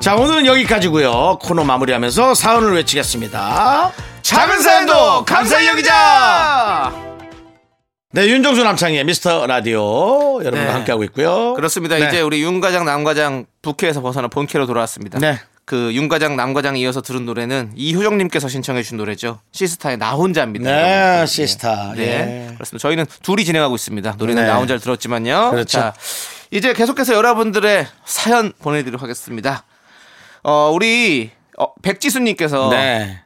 자 0.00 0.14
오늘은 0.14 0.46
여기까지고요 0.46 1.38
코너 1.42 1.64
마무리하면서 1.64 2.34
사연을 2.34 2.74
외치겠습니다 2.74 3.90
작은 4.22 4.60
사연도 4.60 5.24
감사히 5.24 5.66
여기자. 5.68 6.92
네, 8.12 8.26
윤정수 8.28 8.64
남창희의 8.64 9.04
미스터 9.04 9.46
라디오 9.46 10.40
여러분과 10.40 10.64
네. 10.64 10.70
함께하고 10.70 11.04
있고요. 11.04 11.54
그렇습니다. 11.54 11.96
네. 11.96 12.06
이제 12.06 12.20
우리 12.22 12.42
윤과장 12.42 12.84
남과장 12.84 13.46
부캐에서 13.62 14.00
벗어나 14.00 14.26
본캐로 14.28 14.66
돌아왔습니다. 14.66 15.18
네. 15.18 15.38
그 15.66 15.92
윤과장 15.92 16.36
남과장 16.36 16.76
이어서 16.76 17.02
들은 17.02 17.26
노래는 17.26 17.72
이효정님께서 17.74 18.48
신청해 18.48 18.84
주신 18.84 18.98
노래죠. 18.98 19.40
시스타의 19.50 19.98
나 19.98 20.12
혼자입니다. 20.12 20.70
네. 20.70 21.26
시스타. 21.26 21.94
네. 21.96 22.02
예. 22.02 22.54
그렇습니다. 22.54 22.82
저희는 22.82 23.04
둘이 23.22 23.44
진행하고 23.44 23.74
있습니다. 23.74 24.14
노래는 24.16 24.44
네. 24.44 24.48
나 24.48 24.58
혼자를 24.58 24.80
들었지만요. 24.80 25.50
그렇죠. 25.50 25.78
자, 25.78 25.94
이제 26.52 26.72
계속해서 26.72 27.14
여러분들의 27.14 27.84
사연 28.04 28.52
보내드리도록 28.60 29.02
하겠습니다. 29.02 29.64
어, 30.44 30.70
우리 30.72 31.32
어, 31.58 31.74
백지수님께서 31.82 32.68
네. 32.70 33.22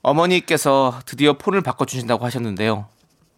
어머니께서 0.00 1.00
드디어 1.06 1.32
폰을 1.32 1.60
바꿔주신다고 1.62 2.24
하셨는데요. 2.24 2.86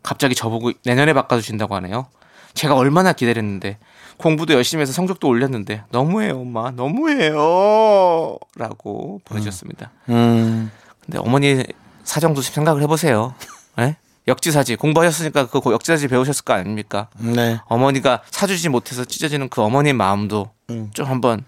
갑자기 0.02 0.34
저보고 0.34 0.72
내년에 0.84 1.14
바꿔주신다고 1.14 1.74
하네요. 1.76 2.08
제가 2.56 2.74
얼마나 2.74 3.12
기다렸는데 3.12 3.78
공부도 4.16 4.54
열심히 4.54 4.82
해서 4.82 4.92
성적도 4.92 5.28
올렸는데 5.28 5.84
너무해요 5.90 6.40
엄마 6.40 6.70
너무해요 6.70 8.38
라고 8.56 9.20
보내주셨습니다. 9.24 9.90
음. 10.08 10.70
근데 11.04 11.18
어머니 11.18 11.62
사정도 12.02 12.40
좀 12.40 12.52
생각을 12.54 12.82
해보세요. 12.82 13.34
예? 13.78 13.96
역지사지 14.26 14.74
공부하셨으니까 14.76 15.46
그 15.48 15.60
역지사지 15.70 16.08
배우셨을 16.08 16.44
거 16.44 16.54
아닙니까? 16.54 17.08
네. 17.18 17.60
어머니가 17.66 18.22
사주지 18.30 18.68
못해서 18.70 19.04
찢어지는 19.04 19.48
그 19.48 19.62
어머니의 19.62 19.92
마음도 19.92 20.50
좀 20.94 21.06
한번 21.06 21.44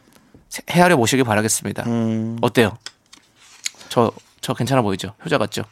세- 0.48 0.62
헤아려 0.70 0.96
보시길 0.96 1.24
바라겠습니다. 1.24 1.84
음. 1.86 2.36
어때요? 2.40 2.76
저, 3.88 4.12
저 4.40 4.54
괜찮아 4.54 4.82
보이죠? 4.82 5.14
효자 5.24 5.38
같죠? 5.38 5.62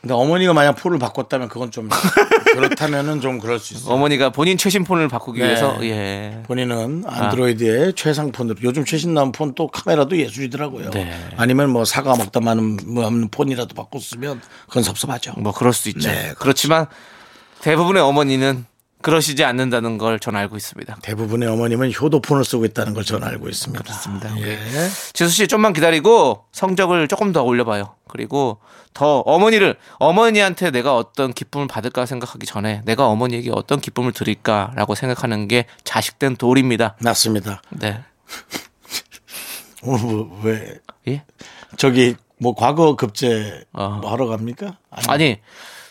근데 0.00 0.14
어머니가 0.14 0.54
만약 0.54 0.76
폰을 0.76 0.98
바꿨다면 0.98 1.48
그건 1.48 1.70
좀 1.70 1.88
그렇다면은 2.54 3.20
좀 3.20 3.38
그럴 3.38 3.58
수 3.58 3.74
있어요. 3.74 3.92
어머니가 3.94 4.30
본인 4.30 4.56
최신 4.56 4.82
폰을 4.84 5.08
바꾸기 5.08 5.40
네. 5.40 5.46
위해서 5.46 5.76
예. 5.84 6.42
본인은 6.46 7.04
안드로이드의 7.06 7.92
최상 7.94 8.32
폰으로 8.32 8.56
요즘 8.62 8.84
최신 8.84 9.12
나온 9.12 9.30
폰 9.30 9.54
또 9.54 9.66
카메라도 9.68 10.16
예술이더라고요. 10.16 10.90
네. 10.90 11.12
아니면 11.36 11.70
뭐 11.70 11.84
사과 11.84 12.16
먹다 12.16 12.40
마는 12.40 12.78
뭐 12.86 13.04
없는 13.04 13.28
폰이라도 13.30 13.74
바꿨으면 13.74 14.40
그건 14.68 14.82
섭섭하죠. 14.84 15.34
뭐 15.36 15.52
그럴 15.52 15.72
수 15.72 15.88
있죠. 15.90 16.08
네, 16.08 16.32
그렇지만 16.38 16.86
대부분의 17.60 18.00
어머니는 18.00 18.64
그러시지 19.02 19.44
않는다는 19.44 19.96
걸 19.98 20.18
전 20.20 20.36
알고 20.36 20.56
있습니다. 20.56 20.98
대부분의 21.02 21.48
어머님은 21.48 21.92
효도폰을 21.94 22.44
쓰고 22.44 22.64
있다는 22.66 22.92
걸 22.94 23.04
저는 23.04 23.26
알고 23.26 23.48
있습니다. 23.48 23.82
그렇습니다. 23.82 24.38
예. 24.40 24.58
지수 25.14 25.30
씨 25.30 25.48
좀만 25.48 25.72
기다리고 25.72 26.44
성적을 26.52 27.08
조금 27.08 27.32
더 27.32 27.42
올려봐요. 27.42 27.94
그리고 28.08 28.58
더 28.92 29.20
어머니를 29.20 29.76
어머니한테 29.98 30.70
내가 30.70 30.96
어떤 30.96 31.32
기쁨을 31.32 31.68
받을까 31.68 32.04
생각하기 32.06 32.44
전에 32.44 32.82
내가 32.84 33.06
어머니에게 33.06 33.50
어떤 33.54 33.80
기쁨을 33.80 34.12
드릴까라고 34.12 34.94
생각하는 34.94 35.48
게 35.48 35.66
자식된 35.84 36.36
도리입니다. 36.36 36.96
맞습니다. 37.00 37.62
네. 37.70 38.02
오늘 39.82 40.02
뭐, 40.04 40.40
왜 40.42 40.78
예? 41.08 41.22
저기 41.76 42.16
뭐 42.38 42.54
과거 42.54 42.96
급제 42.96 43.64
어. 43.72 44.00
뭐 44.02 44.12
하러 44.12 44.26
갑니까? 44.26 44.76
아니 44.90 45.38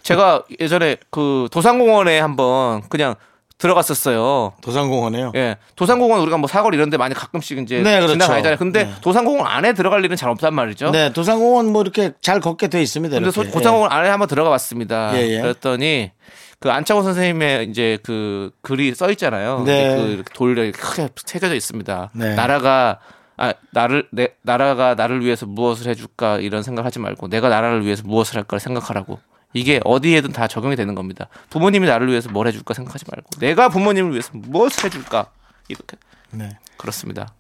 제가 0.04 0.44
예전에 0.60 0.98
그 1.10 1.48
도산공원에 1.52 2.20
한번 2.20 2.82
그냥 2.90 3.16
들어갔었어요. 3.60 4.54
도산공원에요. 4.62 5.34
예, 5.36 5.58
도산공원 5.76 6.22
우리가 6.22 6.38
뭐 6.38 6.48
사거리 6.48 6.78
이런 6.78 6.90
데 6.90 6.96
많이 6.96 7.14
가끔씩 7.14 7.58
이제 7.60 7.82
네, 7.82 7.98
그렇죠. 7.98 8.14
지나가잖아요. 8.14 8.58
근데 8.58 8.86
네. 8.86 8.94
도산공원 9.02 9.48
안에 9.48 9.74
들어갈 9.74 10.04
일은 10.04 10.16
잘 10.16 10.30
없단 10.30 10.54
말이죠. 10.54 10.92
네, 10.92 11.12
도산공원 11.12 11.68
뭐 11.68 11.82
이렇게 11.82 12.14
잘 12.22 12.40
걷게 12.40 12.70
돼 12.70 12.82
있습니다. 12.82 13.14
근데 13.14 13.32
소-. 13.32 13.44
도산공원 13.44 13.92
안에 13.92 14.08
한번 14.08 14.30
들어가 14.30 14.50
봤습니다. 14.50 15.12
예, 15.16 15.28
예. 15.28 15.42
그랬더니 15.42 16.12
그 16.60 16.72
안창호 16.72 17.04
선생님의 17.04 17.70
이제 17.70 17.98
그 18.04 18.52
글이 18.62 18.96
써 18.96 19.12
있잖아요. 19.12 19.64
네. 19.66 19.96
그 19.96 20.02
이렇게 20.04 20.34
돌에 20.34 20.72
크게 20.72 21.10
새겨져 21.26 21.54
있습니다. 21.56 22.12
네. 22.14 22.36
나라가 22.36 23.00
아 23.36 23.54
나를 23.72 24.08
내 24.12 24.30
나라가 24.42 24.96
나를 24.96 25.24
위해서 25.24 25.46
무엇을 25.46 25.92
해줄까 25.92 26.38
이런 26.38 26.64
생각하지 26.64 27.00
말고 27.00 27.28
내가 27.28 27.50
나라를 27.50 27.86
위해서 27.86 28.04
무엇을 28.06 28.38
할까를 28.38 28.62
생각하라고. 28.62 29.20
이게 29.54 29.80
어디에든 29.84 30.32
다 30.32 30.48
적용이 30.48 30.76
되는 30.76 30.94
겁니다. 30.96 31.28
부모님이 31.50 31.88
나를 31.88 32.08
위해서 32.10 32.30
뭘 32.30 32.48
해줄까 32.48 32.74
생각하지 32.74 33.06
말고 33.12 33.30
내가 33.40 33.70
부모님을 33.70 34.12
위해서 34.12 34.30
무엇을 34.34 34.86
해줄까 34.86 35.32
이렇게 35.68 35.98
네. 36.32 36.58
그렇습니다. 36.78 37.34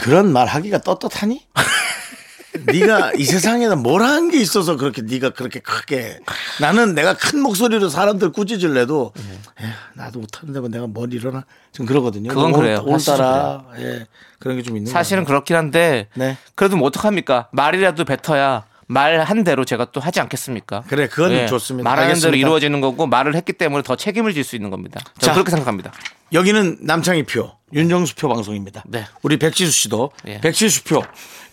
그런 0.00 0.32
말 0.32 0.46
하기가 0.46 0.78
떳떳하니? 0.78 1.46
네가 2.66 3.12
이 3.16 3.24
세상에는 3.24 3.82
뭘 3.82 4.02
한 4.02 4.30
게 4.30 4.40
있어서 4.40 4.76
그렇게 4.76 5.02
네가 5.02 5.30
그렇게 5.30 5.60
크게 5.60 6.18
나는 6.60 6.94
내가 6.94 7.14
큰 7.14 7.40
목소리로 7.40 7.88
사람들 7.88 8.32
꾸짖을래도 8.32 9.12
에휴, 9.60 9.68
나도 9.94 10.18
못하는데 10.20 10.58
뭐 10.60 10.68
내가 10.68 10.86
뭘 10.86 11.12
일어나 11.12 11.44
지금 11.72 11.86
그러거든요. 11.86 12.28
그건 12.30 12.52
올- 12.54 12.60
그래요. 12.60 12.82
오늘따라 12.84 13.64
예 13.78 14.06
그런 14.40 14.56
게 14.56 14.62
좀 14.62 14.76
있는 14.76 14.90
사실은. 14.90 15.24
그렇긴 15.24 15.56
한데 15.56 16.08
네. 16.14 16.36
그래도 16.56 16.76
뭐 16.76 16.88
어떡합니까? 16.88 17.48
말이라도 17.52 18.04
뱉어야 18.04 18.64
말한 18.88 19.44
대로 19.44 19.64
제가 19.64 19.86
또 19.92 20.00
하지 20.00 20.18
않겠습니까? 20.20 20.82
그래, 20.88 21.06
그건 21.08 21.30
예, 21.32 21.46
좋습니다. 21.46 21.88
말하는 21.88 22.08
대로 22.08 22.14
알겠습니다. 22.14 22.36
이루어지는 22.38 22.80
거고 22.80 23.06
말을 23.06 23.34
했기 23.36 23.52
때문에 23.52 23.82
더 23.82 23.94
책임을 23.96 24.34
질 24.34 24.44
수 24.44 24.56
있는 24.56 24.70
겁니다. 24.70 24.98
저는 25.18 25.20
자. 25.20 25.32
그렇게 25.34 25.50
생각합니다. 25.50 25.92
여기는 26.32 26.78
남창희 26.80 27.24
표 27.24 27.52
윤정수 27.72 28.14
표 28.16 28.28
방송입니다. 28.28 28.82
네. 28.86 29.04
우리 29.22 29.38
백지수 29.38 29.70
씨도 29.72 30.10
예. 30.26 30.40
백지수 30.40 30.84
표 30.84 31.02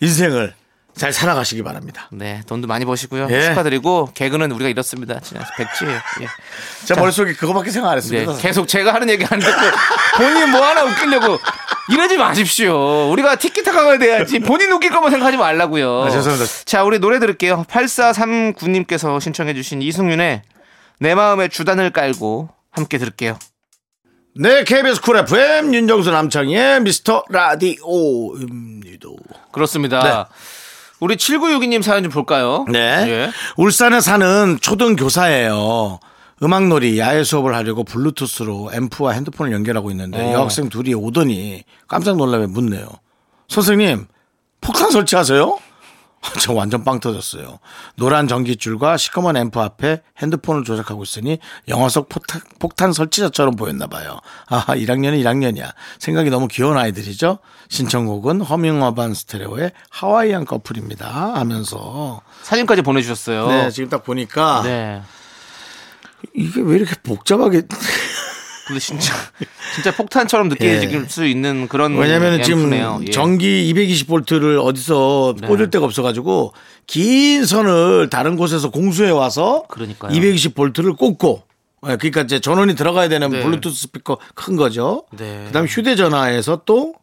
인생을 0.00 0.54
잘 0.96 1.12
살아가시기 1.12 1.62
바랍니다. 1.62 2.08
네, 2.10 2.40
돈도 2.46 2.66
많이 2.68 2.86
버시고요. 2.86 3.26
예. 3.30 3.42
축하드리고 3.42 4.12
개그는 4.14 4.50
우리가 4.52 4.70
이렇습니다. 4.70 5.20
백지예요. 5.58 5.94
예. 6.22 6.26
제 6.86 6.94
머릿속에 6.94 7.34
그거밖에 7.34 7.70
생각 7.70 7.90
안 7.90 7.96
네, 7.96 7.96
했습니다. 7.98 8.36
계속 8.40 8.66
제가 8.66 8.94
하는 8.94 9.10
얘기 9.10 9.22
안 9.28 9.38
듣고 9.38 9.60
본인 10.16 10.50
뭐 10.52 10.62
하나 10.64 10.84
웃기려고 10.84 11.38
이러지 11.88 12.16
마십시오. 12.16 13.10
우리가 13.12 13.36
티키타카가 13.36 13.98
돼야지 13.98 14.40
본인 14.40 14.72
웃길 14.72 14.90
것만 14.90 15.10
생각하지 15.10 15.36
말라고요. 15.36 16.02
아, 16.04 16.10
죄송합니다. 16.10 16.50
자, 16.64 16.82
우리 16.82 16.98
노래 16.98 17.18
들을게요. 17.18 17.64
8439님께서 17.68 19.20
신청해주신 19.20 19.82
이승윤의 19.82 20.42
내 20.98 21.14
마음의 21.14 21.50
주단을 21.50 21.90
깔고 21.90 22.48
함께 22.72 22.98
들을게요. 22.98 23.38
네, 24.38 24.64
KBS 24.64 25.00
쿨 25.00 25.16
FM 25.18 25.74
윤정수 25.74 26.10
남창희의 26.10 26.82
미스터 26.82 27.24
라디오입니다. 27.30 29.08
그렇습니다. 29.52 30.02
네. 30.02 30.24
우리 31.00 31.16
7962님 31.16 31.82
사연 31.82 32.02
좀 32.02 32.12
볼까요? 32.12 32.66
네. 32.70 32.78
예. 32.78 33.30
울산에 33.56 34.00
사는 34.00 34.58
초등 34.60 34.96
교사예요. 34.96 36.00
음악놀이 36.42 36.98
야외 36.98 37.24
수업을 37.24 37.54
하려고 37.54 37.82
블루투스로 37.84 38.70
앰프와 38.72 39.12
핸드폰을 39.12 39.52
연결하고 39.52 39.90
있는데 39.90 40.20
어. 40.20 40.32
여학생 40.34 40.68
둘이 40.68 40.94
오더니 40.94 41.64
깜짝 41.88 42.16
놀라며 42.16 42.48
묻네요. 42.48 42.88
선생님, 43.48 44.06
폭탄 44.60 44.90
설치하세요? 44.90 45.58
저 46.40 46.52
완전 46.52 46.82
빵 46.82 46.98
터졌어요. 46.98 47.58
노란 47.94 48.26
전기줄과 48.26 48.96
시커먼 48.96 49.36
앰프 49.36 49.60
앞에 49.60 50.02
핸드폰을 50.18 50.64
조작하고 50.64 51.02
있으니 51.04 51.38
영화 51.68 51.88
속 51.88 52.08
폭탄, 52.08 52.40
폭탄 52.58 52.92
설치자처럼 52.92 53.54
보였나 53.56 53.86
봐요. 53.86 54.18
아, 54.48 54.64
1학년이 54.66 55.22
1학년이야. 55.22 55.72
생각이 55.98 56.30
너무 56.30 56.48
귀여운 56.48 56.76
아이들이죠. 56.76 57.38
신청곡은 57.68 58.40
허밍어반 58.40 59.14
스테레오의 59.14 59.72
하와이안 59.90 60.44
커플입니다. 60.46 61.34
하면서 61.34 62.20
사진까지 62.42 62.82
보내주셨어요. 62.82 63.48
네, 63.48 63.70
지금 63.70 63.88
딱 63.88 64.02
보니까 64.02 64.62
네. 64.64 65.02
이게 66.34 66.60
왜 66.60 66.76
이렇게 66.76 66.94
복잡하게 67.02 67.62
근데 68.66 68.80
진짜 68.80 69.14
진짜 69.74 69.94
폭탄처럼 69.94 70.48
느껴질 70.48 70.92
예. 70.92 71.08
수 71.08 71.24
있는 71.24 71.68
그런 71.68 71.96
왜냐면은 71.96 72.42
지금. 72.42 72.72
예. 72.72 73.10
전기 73.12 73.72
220볼트를 73.72 74.62
어디서 74.64 75.36
네. 75.40 75.46
꽂을 75.46 75.70
데가 75.70 75.84
없어가지고 75.84 76.52
긴 76.86 77.44
선을 77.44 78.10
다른 78.10 78.36
곳에서 78.36 78.70
공수해 78.70 79.10
와서 79.10 79.64
그러니까요. 79.68 80.10
220볼트를 80.12 80.96
꽂고 80.96 81.42
예, 81.88 81.96
그러니까 81.96 82.22
이제 82.22 82.40
전원이 82.40 82.74
들어가야 82.74 83.08
되는 83.08 83.30
네. 83.30 83.42
블루투스 83.42 83.82
스피커 83.82 84.18
큰 84.34 84.56
거죠. 84.56 85.04
네. 85.16 85.44
그다음 85.46 85.66
휴대전화에서 85.66 86.62
또 86.64 86.94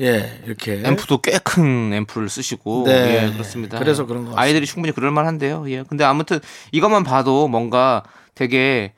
예, 0.00 0.40
이렇게 0.46 0.82
앰프도 0.84 1.18
꽤 1.22 1.38
큰 1.44 1.92
앰프를 1.92 2.28
쓰시고 2.28 2.84
네. 2.86 3.26
예, 3.28 3.32
그렇습니다. 3.32 3.78
그래서 3.78 4.06
그런 4.06 4.22
것 4.24 4.30
같습니다. 4.30 4.42
아이들이 4.42 4.66
충분히 4.66 4.92
그럴 4.94 5.10
만한데요. 5.10 5.64
예. 5.70 5.82
근데 5.82 6.04
아무튼 6.04 6.40
이것만 6.72 7.04
봐도 7.04 7.48
뭔가 7.48 8.02
되게 8.34 8.92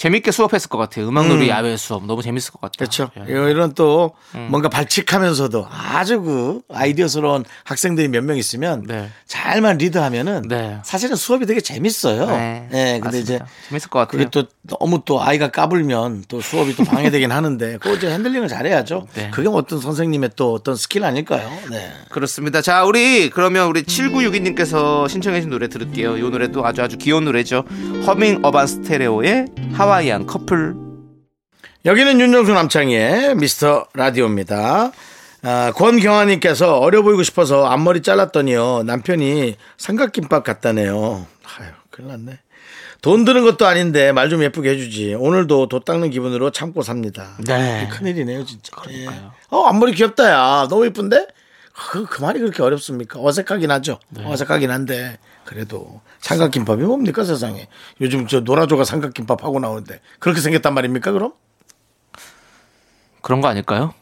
재밌게 0.00 0.30
수업했을 0.30 0.70
것 0.70 0.78
같아요. 0.78 1.06
음악놀이 1.08 1.50
야외 1.50 1.76
수업 1.76 2.06
너무 2.06 2.22
재밌을 2.22 2.52
것 2.52 2.60
같아요. 2.62 2.78
그렇죠. 2.78 3.10
예. 3.28 3.50
이런 3.50 3.74
또 3.74 4.12
음. 4.34 4.48
뭔가 4.50 4.70
발칙하면서도 4.70 5.66
아주 5.70 6.22
그 6.22 6.60
아이디어스러운 6.72 7.44
학생들이 7.64 8.08
몇 8.08 8.24
명 8.24 8.38
있으면 8.38 8.84
네. 8.86 9.10
잘만 9.26 9.76
리드하면은 9.76 10.42
네. 10.48 10.78
사실은 10.84 11.16
수업이 11.16 11.44
되게 11.44 11.60
재밌어요. 11.60 12.26
네. 12.28 12.68
네, 12.70 13.00
근데 13.00 13.18
이제 13.18 13.34
맞습니다. 13.40 13.46
재밌을 13.68 13.90
것 13.90 13.98
같아요. 13.98 14.10
그게 14.24 14.30
또 14.30 14.44
너무 14.62 15.02
또 15.04 15.22
아이가 15.22 15.48
까불면 15.48 16.24
또 16.28 16.40
수업이 16.40 16.76
또 16.76 16.84
방해되긴 16.84 17.30
하는데 17.30 17.76
그거 17.82 17.94
이제 17.96 18.10
핸들링을 18.10 18.48
잘해야죠. 18.48 19.06
네. 19.14 19.30
그게 19.34 19.48
어떤 19.52 19.80
선생님의 19.80 20.30
또 20.34 20.54
어떤 20.54 20.76
스킬 20.76 21.04
아닐까요? 21.04 21.46
네. 21.70 21.92
그렇습니다. 22.08 22.62
자, 22.62 22.84
우리 22.84 23.28
그러면 23.28 23.66
우리 23.66 23.82
7962님께서 23.82 25.08
신청해 25.10 25.40
주신 25.40 25.50
노래 25.50 25.68
들을게요. 25.68 26.16
이 26.16 26.20
노래도 26.22 26.64
아주 26.64 26.80
아주 26.82 26.96
귀여운 26.96 27.24
노래죠. 27.26 27.64
허밍 28.06 28.40
어반 28.42 28.66
스테레오의 28.66 29.46
Hawaiian 29.72 30.26
Couple. 30.26 30.74
여기는 31.84 32.20
윤정수 32.20 32.52
남창희의 32.52 33.34
미스터 33.36 33.86
라디오입니다. 33.94 34.92
아, 35.42 35.72
권경아님께서 35.74 36.78
어려 36.78 37.02
보이고 37.02 37.22
싶어서 37.22 37.66
앞머리 37.66 38.02
잘랐더니요. 38.02 38.82
남편이 38.84 39.56
삼각김밥 39.78 40.44
같다네요. 40.44 41.26
아유, 41.58 41.68
큰일 41.90 42.08
났네. 42.08 42.38
돈 43.02 43.24
드는 43.24 43.44
것도 43.44 43.66
아닌데 43.66 44.12
말 44.12 44.28
좀 44.28 44.42
예쁘게 44.42 44.70
해주지. 44.70 45.14
오늘도 45.14 45.68
도 45.68 45.80
닦는 45.80 46.10
기분으로 46.10 46.50
참고 46.50 46.82
삽니다. 46.82 47.36
네. 47.46 47.88
큰일이네요, 47.90 48.44
진짜. 48.44 48.72
예. 48.90 49.06
어, 49.48 49.64
앞머리 49.64 49.92
귀엽다, 49.94 50.30
야. 50.30 50.66
너무 50.68 50.84
예쁜데? 50.84 51.26
그, 51.88 52.04
그 52.04 52.20
말이 52.20 52.38
그렇게 52.38 52.62
어렵습니까? 52.62 53.20
어색하긴 53.20 53.70
하죠. 53.70 53.98
어색하긴 54.16 54.70
한데. 54.70 55.18
그래도 55.44 56.00
삼각김밥이 56.20 56.82
뭡니까 56.84 57.24
세상에. 57.24 57.68
요즘 58.00 58.26
저 58.26 58.40
노라조가 58.40 58.84
삼각김밥 58.84 59.42
하고 59.44 59.58
나오는데. 59.58 60.00
그렇게 60.18 60.40
생겼단 60.40 60.74
말입니까, 60.74 61.12
그럼? 61.12 61.32
그런 63.22 63.40
거 63.40 63.48
아닐까요? 63.48 63.94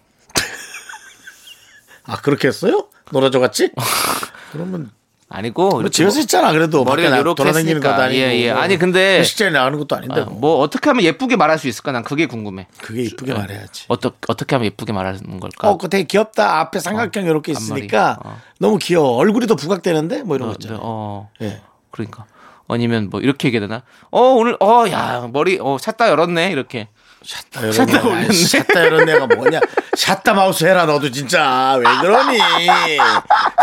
아 2.05 2.17
그렇게 2.23 2.49
했어요? 2.49 2.88
노라조 3.12 3.38
같이? 3.38 3.71
그러면 4.53 4.91
아니고. 5.31 5.69
뭐 5.69 5.81
이렇게 5.81 5.93
지어서 5.93 6.17
뭐- 6.17 6.23
있잖아 6.23 6.53
그래도 6.53 6.85
머리가 6.85 7.23
돌아다니는. 7.23 7.81
것도 7.81 7.93
아니고 8.03 8.19
예, 8.19 8.35
예. 8.41 8.51
아니, 8.51 8.79
근데- 8.79 9.23
식장에 9.23 9.51
나가는 9.51 9.79
것도 9.79 9.95
아닌데 9.97 10.23
아, 10.23 10.25
뭐. 10.25 10.38
뭐 10.41 10.59
어떻게 10.61 10.88
하면 10.88 11.05
예쁘게 11.05 11.37
말할 11.37 11.59
수 11.59 11.69
있을까? 11.69 11.93
난 11.93 12.03
그게 12.03 12.27
궁금해. 12.27 12.67
그게 12.81 13.03
이쁘게 13.03 13.35
말해야지 13.35 13.85
어떠, 13.88 14.12
어떻게 14.27 14.55
하면 14.57 14.67
예쁘게 14.67 14.93
말하는 14.93 15.38
걸까? 15.41 15.69
어, 15.71 15.77
그 15.77 15.88
되게 15.91 16.05
귀엽다 16.05 16.61
앞에 16.61 16.81
삼각형 16.81 17.27
이렇게 17.27 17.53
앞머리. 17.55 17.81
있으니까 17.85 18.19
어. 18.25 18.41
너무 18.59 18.79
귀여워 18.79 19.17
얼굴이 19.17 19.47
더 19.47 19.55
부각되는데 19.55 20.23
뭐 20.23 20.37
이런 20.37 20.49
어, 20.49 20.53
거 20.53 20.57
있잖아 20.61 20.79
어, 20.81 21.31
예. 21.43 21.61
그러니까. 21.91 22.25
아니면 22.71 23.09
뭐 23.11 23.21
이렇게 23.21 23.49
얘기해야 23.49 23.67
되나? 23.67 23.83
어, 24.11 24.21
오늘, 24.21 24.55
어, 24.61 24.85
야, 24.91 25.27
머리, 25.33 25.59
어, 25.61 25.79
샷다 25.81 26.11
열었네. 26.11 26.51
이렇게. 26.51 26.88
샷다 27.24 27.72
샷다 27.72 28.02
올렸네. 28.07 28.33
샷다 28.33 28.81
이런 28.85 29.09
애가 29.09 29.26
뭐냐 29.26 29.61
샷다 29.96 30.35
마우스 30.35 30.64
해라 30.64 30.87
너도 30.87 31.11
진짜 31.11 31.74
왜 31.76 31.85
그러니 32.00 32.38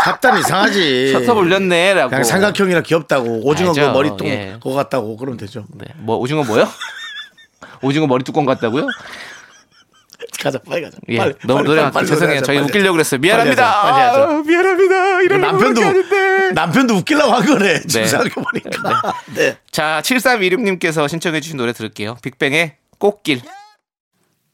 샷다는 0.04 0.40
이상하지 0.40 1.12
셔터 1.12 1.34
올렸네. 1.34 1.94
라고. 1.94 2.10
그냥 2.10 2.24
삼각형이라 2.24 2.82
귀엽다고 2.82 3.46
오징어 3.46 3.72
그. 3.72 3.80
머리통 3.80 4.26
예. 4.28 4.56
그거 4.62 4.74
같다고 4.74 5.16
그러면 5.16 5.38
되죠 5.38 5.64
네. 5.74 5.86
뭐, 5.96 6.16
오징어 6.16 6.44
뭐요? 6.44 6.68
오징어 7.82 8.06
머리 8.06 8.24
뚜껑 8.24 8.44
같다고요? 8.44 8.86
가자 10.42 10.58
빨리 10.58 10.82
가자 10.82 10.96
예. 11.08 11.18
빨리, 11.18 11.34
너무 11.44 11.58
빨리, 11.58 11.66
노래 11.68 11.80
빨리, 11.82 11.92
빨리 11.92 12.06
죄송해요. 12.06 12.40
저희 12.42 12.58
웃기려고 12.58 12.92
그랬어요. 12.92 13.20
미안합니다. 13.20 13.82
빨리 13.82 13.92
하자, 13.92 14.12
빨리 14.12 14.26
하자. 14.26 14.32
아, 14.32 14.42
미안합니다. 14.46 15.20
이런 15.22 15.40
남편도 15.40 15.80
남편도 16.54 16.94
웃기려고 16.94 17.32
한 17.32 17.46
거네. 17.46 17.80
지금 17.86 18.02
네. 18.02 18.06
생각해보니까. 18.06 19.14
네. 19.34 19.56
자, 19.70 20.00
7316님께서 20.04 21.08
신청해 21.08 21.40
주신 21.40 21.56
노래 21.56 21.72
들을게요. 21.72 22.16
빅뱅의 22.22 22.76
꽃길. 22.98 23.42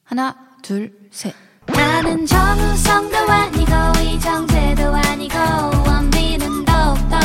하나, 0.04 0.36
둘, 0.62 0.92
셋. 1.10 1.34
나는 1.66 2.26
정우성도 2.26 3.16
아니고 3.16 3.72
이정재도 4.00 4.82
아니고 4.94 5.38
원빈은 5.86 6.64
더욱더 6.64 7.16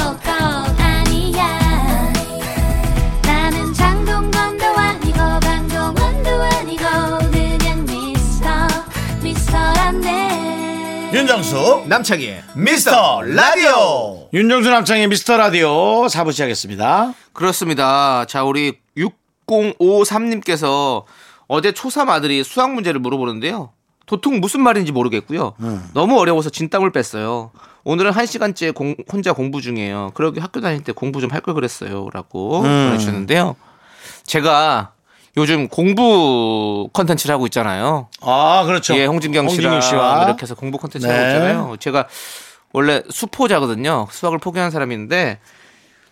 아니야 0.78 2.14
나는 3.24 3.74
장동건도 3.74 4.64
아니고 4.66 5.18
강동원도 5.18 6.30
아니고 6.30 6.84
그냥 7.32 7.86
미스터 7.86 8.48
미스터란데 9.24 11.10
윤정수 11.14 11.86
남창희의 11.88 12.44
미스터 12.56 13.22
라디오. 13.24 14.30
윤정수 14.34 14.70
남창의 14.70 15.08
미스터 15.08 15.36
라디오 15.38 16.08
사부 16.08 16.32
시작했습니다. 16.32 17.14
그렇습니다. 17.34 18.26
자, 18.26 18.44
우리 18.44 18.80
6053님께서 19.48 21.04
어제 21.48 21.72
초3 21.72 22.10
아들이 22.10 22.44
수학 22.44 22.74
문제를 22.74 23.00
물어보는데요. 23.00 23.72
도통 24.06 24.40
무슨 24.40 24.62
말인지 24.62 24.92
모르겠고요. 24.92 25.54
너무 25.94 26.20
어려워서 26.20 26.50
진땀을 26.50 26.92
뺐어요. 26.92 27.52
오늘은 27.84 28.12
한 28.12 28.26
시간째 28.26 28.72
공- 28.72 28.96
혼자 29.12 29.34
공부 29.34 29.62
중이에요. 29.62 30.12
그러게 30.14 30.40
학교 30.42 30.62
다닐 30.62 30.84
때 30.84 30.92
공부 30.92 31.22
좀 31.22 31.32
할 31.32 31.42
걸 31.42 31.54
그랬어요. 31.54 32.10
라고 32.14 32.62
보내주셨는데요. 32.62 33.56
제가 34.24 34.92
요즘 35.38 35.68
공부 35.68 36.90
컨텐츠를 36.94 37.34
하고 37.34 37.46
있잖아요. 37.48 38.08
아 38.22 38.64
그렇죠. 38.66 38.96
예, 38.98 39.06
홍진경 39.06 39.48
씨랑 39.50 39.74
홍진경 39.74 39.82
씨와 39.82 40.24
이렇게 40.26 40.44
해서 40.44 40.56
공부 40.56 40.78
콘텐츠 40.78 41.06
네. 41.06 41.14
하고 41.14 41.28
있잖아요. 41.28 41.76
제가 41.80 42.08
원래 42.74 43.04
수포자거든요. 43.10 44.08
수학을 44.12 44.40
포기한 44.40 44.72
사람인데 44.72 45.40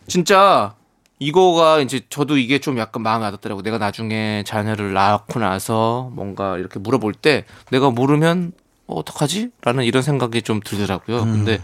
진짜 0.07 0.75
이거가 1.19 1.79
이제 1.79 2.01
저도 2.09 2.37
이게 2.37 2.59
좀 2.59 2.77
약간 2.77 3.01
마음에 3.03 3.25
와닿더라고. 3.25 3.61
내가 3.61 3.77
나중에 3.77 4.43
자녀를 4.45 4.93
낳고 4.93 5.39
나서 5.39 6.09
뭔가 6.13 6.57
이렇게 6.57 6.79
물어볼 6.79 7.13
때 7.13 7.45
내가 7.71 7.89
모르면 7.89 8.51
어, 8.87 8.99
어떡하지? 8.99 9.49
라는 9.61 9.83
이런 9.85 10.03
생각이 10.03 10.41
좀 10.41 10.59
들더라고요. 10.63 11.19
음. 11.23 11.31
근데 11.33 11.59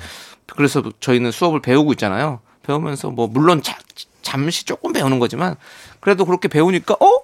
그래서 0.47 0.81
저희는 0.99 1.31
수업을 1.31 1.61
배우고 1.61 1.91
있잖아요. 1.93 2.39
배우면서 2.63 3.09
뭐 3.09 3.27
물론 3.27 3.61
자- 3.61 3.77
잠시 4.21 4.65
조금 4.65 4.93
배우는 4.93 5.19
거지만 5.19 5.55
그래도 5.99 6.25
그렇게 6.25 6.47
배우니까 6.47 6.93
어? 6.95 7.19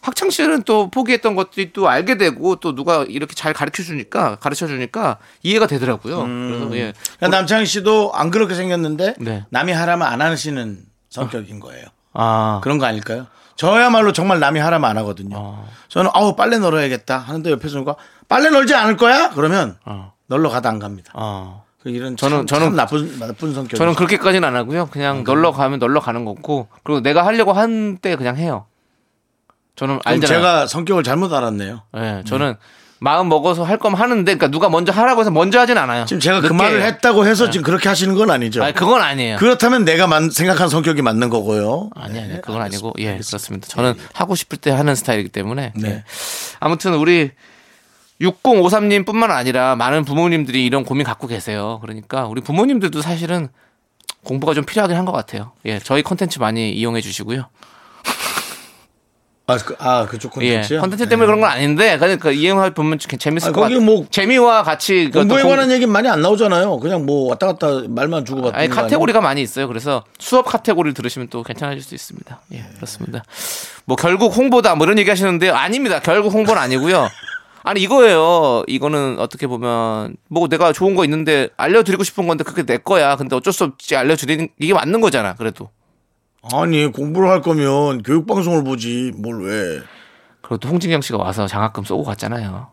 학창 0.00 0.30
시절은 0.30 0.62
또 0.62 0.90
포기했던 0.90 1.34
것들이 1.34 1.72
또 1.72 1.88
알게 1.88 2.16
되고 2.18 2.56
또 2.56 2.74
누가 2.74 3.04
이렇게 3.08 3.34
잘 3.34 3.52
가르쳐 3.52 3.82
주니까 3.82 4.36
가르쳐 4.36 4.66
주니까 4.68 5.18
이해가 5.42 5.66
되더라고요. 5.66 6.18
그래서 6.22 6.76
예. 6.76 6.92
그러니까 7.18 7.36
남창희 7.38 7.66
씨도 7.66 8.12
안 8.14 8.30
그렇게 8.30 8.54
생겼는데 8.54 9.14
네. 9.18 9.44
남이 9.50 9.72
하라면 9.72 10.06
안 10.06 10.22
하시는 10.22 10.78
성격인 11.10 11.60
거예요. 11.60 11.86
아. 12.12 12.60
그런 12.62 12.78
거 12.78 12.86
아닐까요? 12.86 13.26
저야말로 13.56 14.12
정말 14.12 14.38
남이 14.40 14.60
하라면 14.60 14.88
안 14.88 14.98
하거든요. 14.98 15.36
어. 15.38 15.68
저는 15.88 16.10
아우 16.14 16.36
빨래 16.36 16.58
널어야겠다 16.58 17.18
하는데 17.18 17.50
옆에서 17.50 17.78
누가 17.78 17.96
빨래 18.28 18.50
널지 18.50 18.74
않을 18.74 18.96
거야? 18.96 19.30
그러면 19.30 19.76
어. 19.84 20.12
널러 20.26 20.48
가다 20.48 20.68
안 20.68 20.78
갑니다. 20.78 21.10
어. 21.14 21.64
그 21.82 21.90
이런 21.90 22.16
저는- 22.16 22.18
참, 22.18 22.46
저는- 22.46 22.60
참 22.60 22.76
나쁜 22.76 23.18
나쁜 23.18 23.54
성격. 23.54 23.76
저는 23.78 23.94
그렇게까지는 23.94 24.46
안 24.46 24.54
하고요. 24.56 24.86
그냥 24.86 25.24
널러 25.24 25.52
가면 25.52 25.78
널러 25.78 26.00
가는 26.00 26.24
거고 26.24 26.68
그리고 26.84 27.00
내가 27.00 27.24
하려고 27.26 27.52
한 27.52 27.98
때 28.00 28.14
그냥 28.16 28.36
해요. 28.36 28.66
저는 29.76 30.00
알잖아요. 30.04 30.26
제가 30.40 30.66
성격을 30.66 31.02
잘못 31.04 31.32
알았네요. 31.32 31.82
예, 31.96 32.22
저는 32.26 32.56
마음 33.00 33.28
먹어서 33.28 33.62
할 33.62 33.78
거면 33.78 34.00
하는데 34.00 34.24
그러니까 34.24 34.48
누가 34.48 34.68
먼저 34.68 34.90
하라고 34.92 35.20
해서 35.20 35.30
먼저 35.30 35.60
하진 35.60 35.78
않아요. 35.78 36.04
지금 36.06 36.18
제가 36.20 36.40
그 36.40 36.46
늦게 36.46 36.56
말을 36.56 36.78
해요. 36.80 36.86
했다고 36.86 37.26
해서 37.26 37.48
지금 37.50 37.64
그렇게 37.64 37.88
하시는 37.88 38.14
건 38.14 38.30
아니죠. 38.30 38.62
아니 38.64 38.74
그건 38.74 39.00
아니에요. 39.02 39.36
그렇다면 39.36 39.84
내가 39.84 40.06
만- 40.06 40.30
생각한 40.30 40.68
성격이 40.68 41.02
맞는 41.02 41.28
거고요. 41.28 41.90
아니 41.94 42.18
아니 42.18 42.40
그건 42.40 42.60
아니고 42.62 42.94
예 42.98 43.16
그렇습니다. 43.18 43.68
저는 43.68 43.94
하고 44.14 44.34
싶을 44.34 44.58
때 44.58 44.70
하는 44.72 44.94
스타일이기 44.96 45.28
때문에 45.28 45.72
네. 45.76 45.88
예. 45.88 46.04
아무튼 46.60 46.94
우리 46.94 47.30
6053님뿐만 48.20 49.30
아니라 49.30 49.76
많은 49.76 50.04
부모님들이 50.04 50.64
이런 50.66 50.84
고민 50.84 51.04
갖고 51.06 51.26
계세요. 51.26 51.78
그러니까 51.82 52.26
우리 52.26 52.40
부모님들도 52.40 53.00
사실은 53.02 53.48
공부가 54.24 54.54
좀 54.54 54.64
필요하긴 54.64 54.96
한 54.96 55.04
것 55.04 55.12
같아요. 55.12 55.52
예, 55.66 55.78
저희 55.78 56.02
컨텐츠 56.02 56.38
많이 56.40 56.72
이용해 56.72 57.00
주시고요. 57.00 57.44
아, 59.50 59.56
그, 59.56 59.74
아 59.78 60.06
그쪽 60.06 60.30
예, 60.42 60.52
콘텐츠요? 60.56 60.80
컨텐츠 60.82 61.08
때문에 61.08 61.24
그런 61.26 61.40
건 61.40 61.48
아닌데 61.50 61.96
그러니까 61.96 62.30
이용해 62.30 62.74
보면 62.74 62.98
좀 62.98 63.18
재밌을 63.18 63.48
아, 63.48 63.52
것 63.52 63.62
같아요. 63.62 63.80
뭐 63.80 64.04
재미와 64.10 64.62
같이 64.62 65.08
그 65.10 65.20
공부에 65.20 65.40
공- 65.40 65.50
관한 65.52 65.70
얘기는 65.72 65.90
많이 65.90 66.06
안 66.06 66.20
나오잖아요. 66.20 66.78
그냥 66.80 67.06
뭐 67.06 67.30
왔다 67.30 67.46
갔다 67.46 67.66
말만 67.88 68.26
주고 68.26 68.42
받는 68.42 68.58
아니 68.58 68.68
거 68.68 68.74
아니에요? 68.74 68.82
카테고리가 68.82 69.22
많이 69.22 69.40
있어요. 69.40 69.66
그래서 69.66 70.04
수업 70.18 70.44
카테고리를 70.44 70.92
들으시면 70.92 71.28
또 71.28 71.42
괜찮아질 71.42 71.82
수 71.82 71.94
있습니다. 71.94 72.40
예, 72.52 72.64
그렇습니다. 72.76 73.24
뭐 73.86 73.96
결국 73.96 74.36
홍보다 74.36 74.74
뭐 74.74 74.84
이런 74.86 74.98
얘기 74.98 75.08
하시는데 75.08 75.48
아닙니다. 75.48 76.00
결국 76.00 76.34
홍보는 76.34 76.60
아니고요. 76.60 77.08
아니 77.64 77.80
이거예요. 77.80 78.64
이거는 78.66 79.16
어떻게 79.18 79.46
보면 79.46 80.16
뭐 80.28 80.48
내가 80.48 80.74
좋은 80.74 80.94
거 80.94 81.04
있는데 81.04 81.48
알려드리고 81.56 82.04
싶은 82.04 82.26
건데 82.26 82.44
그게 82.44 82.64
내 82.64 82.76
거야. 82.76 83.16
근데 83.16 83.34
어쩔 83.34 83.54
수 83.54 83.64
없이 83.64 83.96
알려드리는 83.96 84.48
이게 84.58 84.74
맞는 84.74 85.00
거잖아. 85.00 85.34
그래도 85.34 85.70
아니 86.52 86.86
공부를 86.86 87.28
할 87.28 87.42
거면 87.42 88.02
교육 88.02 88.26
방송을 88.26 88.64
보지 88.64 89.12
뭘 89.16 89.42
왜? 89.44 89.80
그래도 90.42 90.68
홍진경 90.68 91.00
씨가 91.02 91.18
와서 91.18 91.46
장학금 91.46 91.84
쏘고 91.84 92.04
갔잖아요. 92.04 92.68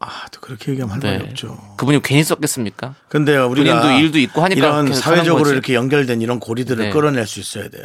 아, 0.00 0.26
또 0.30 0.40
그렇게 0.40 0.72
얘기하면 0.72 0.94
할 0.94 1.00
네. 1.00 1.12
말이 1.18 1.30
없죠. 1.30 1.58
그분이 1.76 2.02
괜히 2.02 2.22
썼겠습니까? 2.22 2.94
근데 3.08 3.36
우리가 3.36 3.80
본인도 3.80 4.00
일도 4.00 4.18
있고 4.20 4.42
하니까 4.42 4.58
이런 4.58 4.92
사회적으로. 4.94 5.50
이렇게 5.50 5.74
연결된 5.74 6.20
이런 6.22 6.38
고리들을 6.38 6.84
네. 6.84 6.90
끌어낼 6.90 7.26
수 7.26 7.40
있어야 7.40 7.68
돼요. 7.68 7.84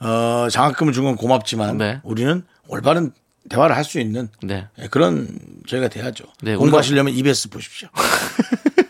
어, 0.00 0.48
장학금을 0.50 0.92
준 0.92 1.04
건 1.04 1.14
고맙지만 1.16 1.76
네. 1.78 2.00
우리는 2.02 2.42
올바른 2.66 3.12
대화를 3.50 3.76
할 3.76 3.84
수 3.84 4.00
있는 4.00 4.28
네. 4.42 4.66
예, 4.80 4.88
그런 4.88 5.28
저희가 5.68 5.88
돼야죠. 5.88 6.24
네, 6.42 6.56
공부하시려면 6.56 7.12
EBS 7.14 7.50
보십시오. 7.50 7.88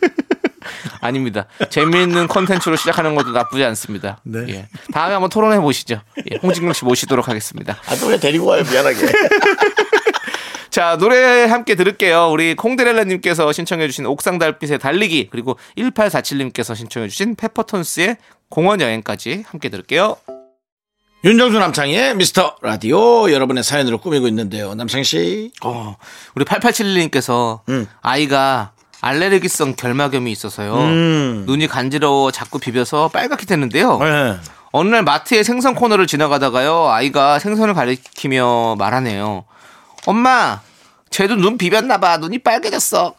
아닙니다. 1.05 1.46
재미있는 1.68 2.28
컨텐츠로 2.28 2.76
시작하는 2.76 3.14
것도 3.14 3.32
나쁘지 3.32 3.62
않습니다. 3.64 4.18
네. 4.22 4.46
예. 4.48 4.68
다음에 4.92 5.12
한번 5.12 5.28
토론해 5.28 5.61
보시죠. 5.61 6.00
예. 6.30 6.38
홍진경 6.42 6.72
씨 6.72 6.84
모시도록 6.86 7.28
하겠습니다. 7.28 7.76
아, 7.86 7.94
또왜 7.96 8.18
데리고 8.18 8.46
와요? 8.46 8.62
미안하게. 8.70 8.96
자, 10.70 10.96
노래 10.98 11.44
함께 11.44 11.74
들을게요. 11.74 12.30
우리 12.30 12.57
콩데렐라님께서 12.57 13.52
신청해주신 13.52 14.07
옥상 14.07 14.38
달빛의 14.38 14.78
달리기, 14.78 15.28
그리고 15.30 15.59
1847님께서 15.76 16.74
신청해주신 16.74 17.36
페퍼톤스의 17.36 18.16
공원 18.48 18.80
여행까지 18.80 19.44
함께 19.46 19.68
들을게요. 19.68 20.16
윤정수 21.22 21.59
남창의 21.59 22.16
미스터 22.16 22.57
라디오 22.62 23.30
여러분의 23.30 23.62
사연으로 23.62 23.98
꾸미고 23.98 24.26
있는데요. 24.28 24.74
남창 24.74 25.02
씨. 25.02 25.52
어, 25.62 25.96
우리 26.34 26.44
8871님께서 26.44 27.61
음. 27.68 27.86
아이가 28.00 28.72
알레르기성 29.05 29.74
결막염이 29.76 30.32
있어서요. 30.32 30.76
음. 30.76 31.44
눈이 31.46 31.68
간지러워 31.68 32.30
자꾸 32.30 32.59
비벼서 32.59 33.09
빨갛게 33.09 33.44
됐는데요. 33.44 33.98
네. 33.98 34.38
어느 34.72 34.88
날 34.88 35.02
마트의 35.02 35.44
생선 35.44 35.74
코너를 35.74 36.07
지나가다가요. 36.07 36.88
아이가 36.88 37.38
생선을 37.38 37.74
가리키며 37.74 38.76
말하네요. 38.78 39.44
엄마, 40.07 40.62
쟤도 41.11 41.36
눈 41.36 41.59
비볐나 41.59 41.98
봐. 41.98 42.16
눈이 42.16 42.38
빨개졌어. 42.38 43.14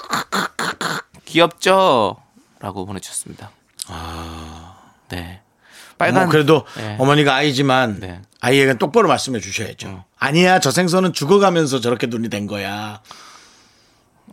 귀엽죠? 1.25 2.17
라고 2.59 2.85
보내주셨습니다. 2.87 3.51
네. 5.09 5.41
빨간. 5.99 6.23
뭐 6.23 6.31
그래도 6.31 6.65
네. 6.77 6.95
어머니가 6.99 7.35
아이지만 7.35 7.99
네. 7.99 8.21
아이에게 8.41 8.79
똑바로 8.79 9.07
말씀해 9.07 9.39
주셔야죠. 9.39 10.03
아니야, 10.17 10.59
저 10.59 10.71
생선은 10.71 11.13
죽어가면서 11.13 11.79
저렇게 11.79 12.07
눈이 12.07 12.29
된 12.29 12.47
거야. 12.47 13.01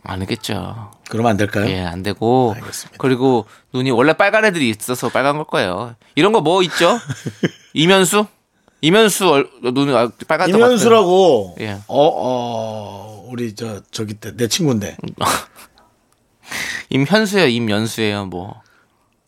아니겠죠. 0.03 0.91
그러면 1.09 1.31
안 1.31 1.37
될까요? 1.37 1.67
예, 1.69 1.81
안 1.81 2.03
되고. 2.03 2.53
알겠습니다. 2.55 2.97
그리고 2.99 3.45
눈이 3.73 3.91
원래 3.91 4.13
빨간 4.13 4.43
애들이 4.45 4.69
있어서 4.69 5.09
빨간 5.09 5.37
걸 5.37 5.45
거예요. 5.45 5.95
이런 6.15 6.31
거 6.33 6.41
뭐 6.41 6.61
있죠? 6.63 6.99
이면수? 7.73 8.25
이면수 8.81 9.29
얼, 9.29 9.49
눈이 9.63 9.95
아, 9.95 10.09
빨간 10.27 10.51
것 10.51 10.57
이면수라고 10.57 11.55
예. 11.61 11.71
어, 11.71 11.81
어, 11.87 13.25
우리 13.29 13.55
저 13.55 13.81
저기 13.91 14.13
때 14.15 14.31
내 14.35 14.47
친구인데. 14.49 14.97
임현수예요, 16.89 17.47
임연수예요, 17.47 18.25
뭐. 18.25 18.61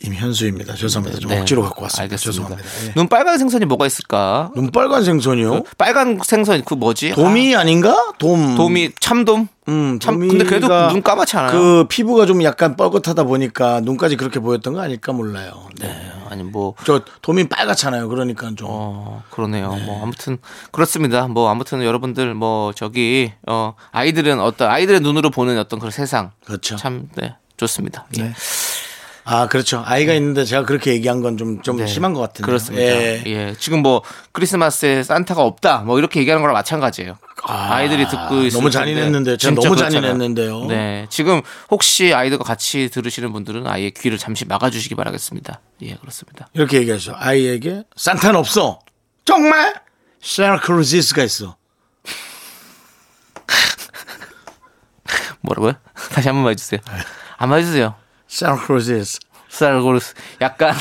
임현수입니다. 0.04 0.76
죄송합니다. 0.76 1.20
좀 1.20 1.32
네. 1.32 1.39
억지로 1.39 1.64
갖고 1.64 1.84
왔습니다. 1.84 2.04
알겠습니다. 2.04 2.32
죄송합니다. 2.32 2.88
예. 2.89 2.93
눈 2.96 3.08
빨간 3.08 3.38
생선이 3.38 3.66
뭐가 3.66 3.88
있을까? 3.88 4.52
눈 4.54 4.70
빨간 4.70 5.04
생선이요? 5.06 5.64
빨간 5.78 6.20
생선 6.22 6.64
그 6.66 6.74
뭐지? 6.74 7.12
도미 7.14 7.56
아 7.56 7.64
닌가? 7.64 8.14
돔. 8.20 8.54
아, 8.54 8.56
돔이 8.56 8.91
참돔? 9.00 9.48
음, 9.70 10.00
참 10.00 10.20
근데 10.20 10.43
그래도 10.43 10.68
눈 10.89 11.02
까맣지 11.02 11.38
않아요? 11.38 11.52
그 11.58 11.86
피부가 11.88 12.26
좀 12.26 12.43
약간 12.43 12.76
뻘겋하다 12.76 13.24
보니까 13.24 13.80
눈까지 13.80 14.18
그렇게 14.18 14.39
보였던 14.39 14.74
거 14.74 14.82
아닐까 14.82 15.14
몰라요. 15.14 15.70
네. 15.80 16.12
아니 16.30 16.43
뭐저 16.43 17.02
돔이 17.22 17.48
빨갛잖아요. 17.48 18.10
그러니까 18.10 18.52
좀 18.56 18.68
어, 18.70 19.24
그러네요. 19.32 19.70
뭐 19.86 20.04
아무튼 20.04 20.38
그렇습니다. 20.72 21.28
뭐 21.28 21.50
아무튼 21.50 21.84
여러분들 21.84 22.34
뭐 22.34 22.74
저기 22.74 23.32
어 23.48 23.76
아이들은 23.91 24.41
어떤 24.41 24.70
아이들의 24.70 25.00
눈으로 25.00 25.30
보는 25.30 25.58
어떤 25.58 25.80
그런 25.80 25.91
세상 25.91 26.32
그렇죠. 26.43 26.76
참 26.76 27.08
네. 27.16 27.36
좋습니다. 27.58 28.06
예. 28.20 28.34
네. 29.28 29.34
아, 29.34 29.47
그렇죠. 29.47 29.82
아이가 29.86 30.13
있는데 30.13 30.45
제가 30.45 30.65
그렇게 30.65 30.91
얘기한 30.91 31.21
건좀좀 31.21 31.78
네. 31.78 31.88
심한 31.88 32.13
것 32.13 32.21
같은데. 32.21 32.45
그렇습니다. 32.45 32.86
예. 32.86 33.23
예. 33.26 33.55
지금 33.57 33.82
뭐 33.82 34.03
크리스마스에 34.32 35.01
산타가 35.01 35.41
없다. 35.41 35.80
뭐 35.80 35.97
이렇게 35.97 36.19
얘기하는 36.19 36.41
거랑 36.41 36.53
마찬가지예요. 36.53 37.17
아, 37.47 37.82
이들이 37.82 38.07
듣고 38.07 38.30
너무 38.30 38.49
텐데 38.49 38.69
잔인했는데요. 38.69 39.38
제가 39.38 39.55
너무 39.55 39.76
그렇잖아요. 39.76 40.01
잔인했는데요. 40.01 40.65
네. 40.65 41.07
지금 41.09 41.41
혹시 41.71 42.13
아이들과 42.13 42.43
같이 42.43 42.89
들으시는 42.89 43.34
분들은 43.34 43.65
아이의 43.65 43.91
귀를 43.91 44.19
잠시 44.19 44.45
막아 44.45 44.69
주시기 44.69 44.93
바라겠습니다. 44.95 45.59
예, 45.82 45.95
그렇습니다. 45.95 46.47
이렇게 46.53 46.78
얘기하죠. 46.78 47.13
아이에게 47.17 47.84
산타는 47.95 48.39
없어. 48.39 48.80
정말? 49.26 49.73
샤크루지스가 50.21 51.23
있어. 51.23 51.55
뭐라고요? 55.41 55.73
다시 56.13 56.28
한 56.28 56.36
번만 56.36 56.51
해주세요. 56.51 56.80
한번 57.38 57.59
해주세요. 57.59 57.95
샤크루지스. 58.36 59.19
스타르고르스. 59.49 60.13
약간 60.41 60.75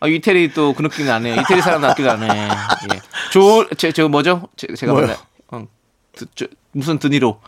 아, 0.00 0.06
이태리 0.06 0.52
또 0.54 0.72
그 0.74 0.82
느낌이 0.82 1.08
나네요. 1.08 1.40
이태리 1.40 1.60
사람 1.60 1.80
같기도 1.82 2.10
하네. 2.10 2.28
예. 2.94 3.00
조, 3.32 3.68
제, 3.76 3.90
저 3.90 4.08
뭐죠? 4.08 4.48
제, 4.56 4.68
제가 4.76 4.92
뭐요? 4.92 5.16
어, 5.48 5.66
드, 6.14 6.24
저, 6.36 6.46
무슨 6.72 6.98
드니로? 7.00 7.40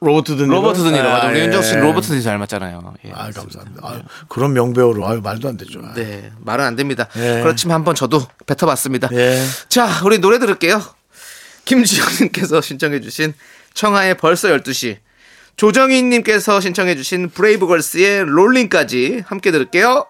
로버트 0.00 0.36
드니로. 0.36 0.54
로버트 0.56 0.82
드니로. 0.82 1.08
맞아. 1.08 1.28
우리 1.28 1.38
예. 1.38 1.44
윤정 1.44 1.62
씨 1.62 1.76
로버트 1.76 2.08
드니로 2.08 2.24
잘 2.24 2.38
맞잖아요. 2.38 2.94
예. 3.04 3.12
아, 3.12 3.30
감사합니다. 3.30 3.80
아유, 3.86 4.02
그런 4.28 4.52
명배우로 4.54 5.06
아유 5.06 5.20
말도 5.22 5.48
안 5.48 5.56
되죠. 5.56 5.80
네, 5.94 6.32
말은 6.40 6.64
안 6.64 6.74
됩니다. 6.74 7.06
예. 7.16 7.40
그렇지만 7.42 7.76
한번 7.76 7.94
저도 7.94 8.26
뱉어봤습니다. 8.46 9.10
예. 9.12 9.40
자, 9.68 9.86
우리 10.04 10.18
노래 10.18 10.38
들을게요. 10.40 10.82
김지영님께서 11.66 12.60
신청해주신 12.60 13.34
청하의 13.74 14.16
벌써 14.16 14.48
12시. 14.48 14.98
조정희님께서 15.56 16.60
신청해주신 16.60 17.30
브레이브걸스의 17.30 18.24
롤링까지 18.24 19.24
함께 19.26 19.50
들을게요. 19.50 20.06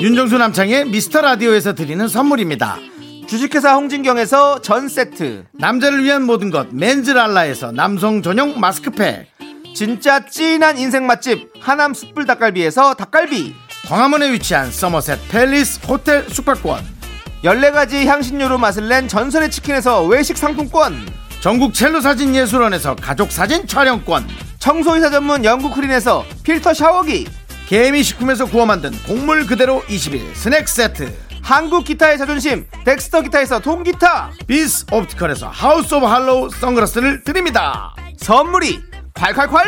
윤정수 0.00 0.38
남창의 0.38 0.86
미스터 0.86 1.20
라디오에서 1.20 1.74
드리는 1.74 2.06
선물입니다. 2.06 2.78
주식회사 3.26 3.74
홍진경에서 3.74 4.62
전 4.62 4.88
세트. 4.88 5.44
남자를 5.52 6.04
위한 6.04 6.22
모든 6.22 6.50
것 6.50 6.68
맨즈랄라에서 6.72 7.72
남성 7.72 8.22
전용 8.22 8.58
마스크팩. 8.58 9.26
진짜 9.74 10.24
찐한 10.24 10.78
인생 10.78 11.06
맛집 11.06 11.50
하남 11.60 11.94
숯불 11.94 12.26
닭갈비에서 12.26 12.94
닭갈비. 12.94 13.54
광화문에 13.86 14.32
위치한 14.32 14.70
서머셋 14.70 15.28
팰리스 15.28 15.80
호텔 15.86 16.28
숙박권. 16.28 16.97
14가지 17.44 18.06
향신료로 18.06 18.58
맛을 18.58 18.88
낸 18.88 19.06
전설의 19.06 19.50
치킨에서 19.50 20.04
외식 20.04 20.36
상품권. 20.36 21.06
전국 21.40 21.72
첼로 21.72 22.00
사진 22.00 22.34
예술원에서 22.34 22.96
가족 22.96 23.30
사진 23.30 23.66
촬영권. 23.66 24.26
청소이사 24.58 25.10
전문 25.10 25.44
영구크린에서 25.44 26.24
필터 26.42 26.74
샤워기. 26.74 27.28
개미 27.66 28.02
식품에서 28.02 28.46
구워 28.46 28.66
만든 28.66 28.90
곡물 29.06 29.46
그대로 29.46 29.84
21 29.88 30.34
스낵 30.34 30.68
세트. 30.68 31.14
한국 31.42 31.84
기타의 31.84 32.18
자존심 32.18 32.66
덱스터 32.84 33.22
기타에서 33.22 33.60
통기타. 33.60 34.32
비스 34.46 34.84
옵티컬에서 34.90 35.48
하우스 35.48 35.94
오브 35.94 36.06
할로우 36.06 36.50
선글라스를 36.50 37.22
드립니다. 37.22 37.94
선물이 38.18 38.82
콸콸콸! 39.14 39.58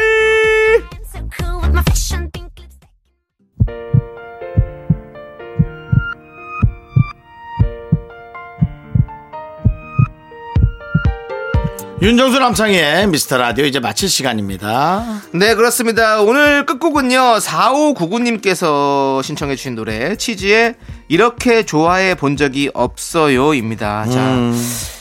윤정수 12.02 12.38
남창의 12.38 13.08
미스터 13.08 13.36
라디오 13.36 13.66
이제 13.66 13.78
마칠 13.78 14.08
시간입니다. 14.08 15.20
네, 15.34 15.54
그렇습니다. 15.54 16.22
오늘 16.22 16.64
끝곡은요, 16.64 17.36
4599님께서 17.36 19.22
신청해주신 19.22 19.74
노래, 19.74 20.16
치즈의 20.16 20.76
이렇게 21.08 21.62
좋아해 21.62 22.14
본 22.14 22.38
적이 22.38 22.70
없어요 22.72 23.52
입니다. 23.52 24.06
자, 24.08 24.34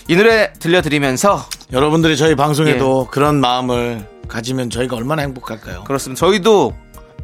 이 0.09 0.17
노래 0.17 0.51
들려드리면서, 0.59 1.45
여러분들이 1.71 2.17
저희 2.17 2.35
방송에도 2.35 3.05
예. 3.07 3.11
그런 3.11 3.39
마음을 3.39 4.05
가지면 4.27 4.69
저희가 4.69 4.97
얼마나 4.97 5.21
행복할까요? 5.21 5.85
그렇습니다. 5.85 6.19
저희도 6.19 6.75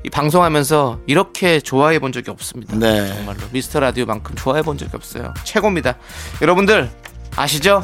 이 0.05 0.09
방송하면서 0.09 0.99
이렇게 1.05 1.59
좋아해 1.59 1.99
본 1.99 2.13
적이 2.13 2.32
없습니다. 2.32 2.78
네. 2.78 3.09
정말로 3.09 3.39
미스터 3.51 3.82
라디오만큼 3.82 4.36
좋아해 4.36 4.61
본 4.61 4.78
적이 4.78 4.91
없어요. 4.93 5.34
최고입니다. 5.43 5.97
여러분들 6.41 6.89
아시죠? 7.36 7.84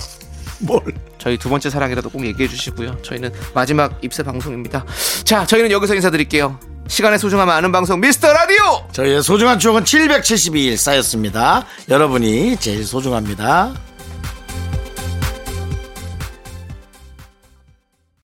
뭘? 0.62 0.82
저희 1.18 1.38
두 1.38 1.49
번째 1.49 1.70
사랑이라도 1.70 2.09
꼭 2.09 2.26
얘기해 2.26 2.47
주시고요. 2.49 3.01
저희는 3.01 3.32
마지막 3.53 3.97
입세 4.01 4.24
방송입니다. 4.24 4.86
자, 5.24 5.45
저희는 5.45 5.72
여기서 5.72 5.95
인사드릴게요. 5.95 6.57
시간의 6.88 7.20
소중함을 7.20 7.53
아는 7.53 7.72
방송 7.72 7.99
미스터 7.99 8.32
라디오. 8.34 8.86
저희의 8.91 9.24
소중한 9.24 9.59
추억은 9.59 9.84
772일 9.84 10.78
쌓였습니다. 10.78 11.66
여러분이 11.89 12.57
제일 12.57 12.86
소중합니다. 12.86 13.74